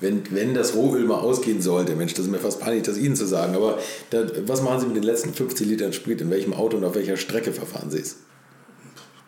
[0.00, 3.16] Wenn, wenn das Rohöl mal ausgehen sollte, Mensch, das ist mir fast peinlich, das Ihnen
[3.16, 3.78] zu sagen, aber
[4.10, 6.20] da, was machen Sie mit den letzten 50 Litern Sprit?
[6.20, 8.16] In welchem Auto und auf welcher Strecke verfahren Sie es?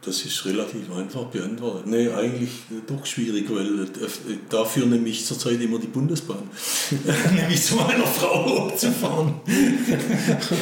[0.09, 1.86] Das ist relativ einfach beantwortet.
[1.86, 2.48] Nee, eigentlich
[2.86, 3.88] doch schwierig, weil äh,
[4.48, 6.48] dafür nehme ich zurzeit immer die Bundesbahn.
[7.36, 9.34] nämlich zu meiner Frau zu fahren.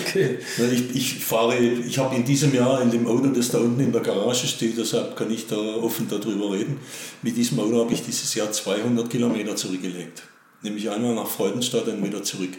[0.06, 0.38] Okay.
[0.72, 3.92] Ich, ich fahre, ich habe in diesem Jahr in dem Auto, das da unten in
[3.92, 6.80] der Garage steht, deshalb kann ich da offen darüber reden.
[7.22, 10.22] Mit diesem Auto habe ich dieses Jahr 200 Kilometer zurückgelegt.
[10.62, 12.56] Nämlich einmal nach Freudenstadt und wieder zurück.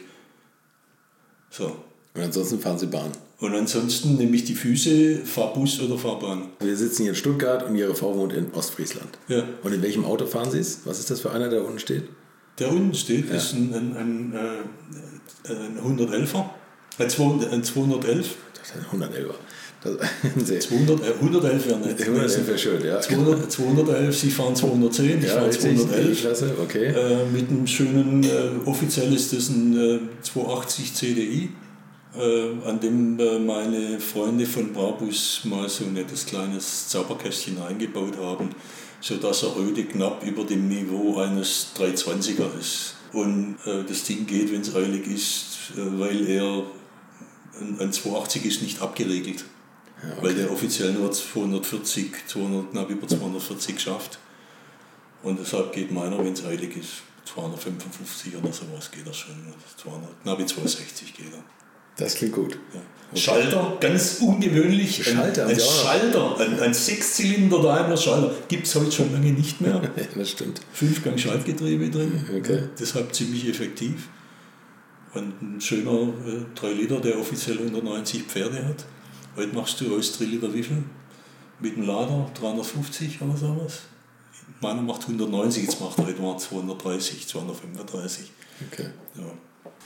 [1.49, 1.75] So.
[2.13, 3.11] Und ansonsten fahren Sie Bahn.
[3.39, 6.49] Und ansonsten nehme ich die Füße, fahr Bus oder fahr Bahn.
[6.59, 9.09] Wir sitzen hier in Stuttgart und Ihre Frau wohnt in Ostfriesland.
[9.27, 9.43] Ja.
[9.63, 10.81] Und in welchem Auto fahren Sie es?
[10.85, 12.05] Was ist das für einer, der unten steht?
[12.57, 16.45] Der unten steht, ist ein, ein, ein, äh, ein 111er.
[16.97, 18.35] Ein 200 ein 211.
[18.57, 19.35] Das ist ein 111er.
[19.83, 19.93] Das,
[20.47, 22.01] sehr, 200, äh, 111 wäre nicht.
[22.01, 22.99] 111 wäre schön, ja.
[22.99, 26.21] 200, 211, Sie fahren 210, ich Ja, fahre richtig, 211.
[26.21, 26.85] Klasse, okay.
[26.87, 31.49] Äh, mit einem schönen, äh, offiziell ist das ein äh, 280 CDI,
[32.17, 38.17] äh, an dem äh, meine Freunde von Brabus mal so ein nettes kleines Zauberkästchen eingebaut
[38.17, 38.49] haben,
[39.01, 42.95] sodass er heute knapp über dem Niveau eines 320er ist.
[43.13, 46.63] Und äh, das Ding geht, wenn es eilig ist, äh, weil er
[47.59, 49.45] ein, ein 280 ist nicht abgeregelt.
[50.21, 54.19] Weil der offiziell nur 240, 200, knapp über 240 schafft.
[55.23, 59.35] Und deshalb geht meiner, wenn es eilig ist, 255 oder sowas geht er schon.
[59.77, 61.56] 200, knapp 260 geht er.
[61.97, 62.57] Das klingt gut.
[62.73, 62.81] Ja.
[63.15, 65.03] Schalter, ganz ungewöhnlich.
[65.03, 65.59] Schalter ein, ein?
[65.59, 69.81] Schalter, ein, ein Sechszylinder Daimler Schalter, gibt es heute schon lange nicht mehr.
[70.15, 70.59] Das stimmt.
[70.73, 72.63] Fünfgang Schaltgetriebe drin, Okay.
[72.79, 74.09] deshalb ziemlich effektiv.
[75.13, 78.85] Und ein schöner äh, 3 Liter, der offiziell 190 Pferde hat.
[79.37, 80.83] Heute machst du aus 3 Liter wie viel?
[81.59, 83.83] Mit dem Lader 350 oder sowas.
[84.61, 88.31] Meiner macht 190, jetzt macht er mal 230, 235.
[88.71, 88.89] Okay.
[89.15, 89.23] Ja.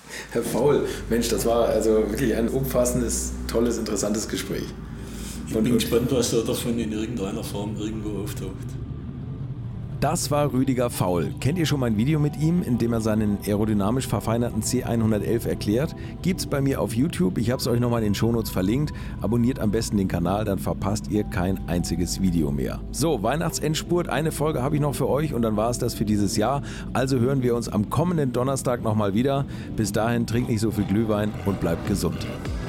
[0.32, 4.66] Herr Faul, Mensch, das war also wirklich ein umfassendes, tolles, interessantes Gespräch.
[5.48, 8.56] Ich bin gespannt, was da davon in irgendeiner Form irgendwo auftaucht.
[10.02, 11.32] Das war Rüdiger Faul.
[11.40, 15.96] Kennt ihr schon mein Video mit ihm, in dem er seinen aerodynamisch verfeinerten C111 erklärt?
[16.24, 17.38] Gibt's bei mir auf YouTube.
[17.38, 18.96] Ich habe es euch nochmal in den Shownotes verlinkt.
[19.22, 22.82] Abonniert am besten den Kanal, dann verpasst ihr kein einziges Video mehr.
[22.90, 24.10] So, Weihnachtsendspurt.
[24.10, 26.64] Eine Folge habe ich noch für euch und dann war es das für dieses Jahr.
[26.94, 29.46] Also hören wir uns am kommenden Donnerstag nochmal wieder.
[29.76, 32.26] Bis dahin trinkt nicht so viel Glühwein und bleibt gesund.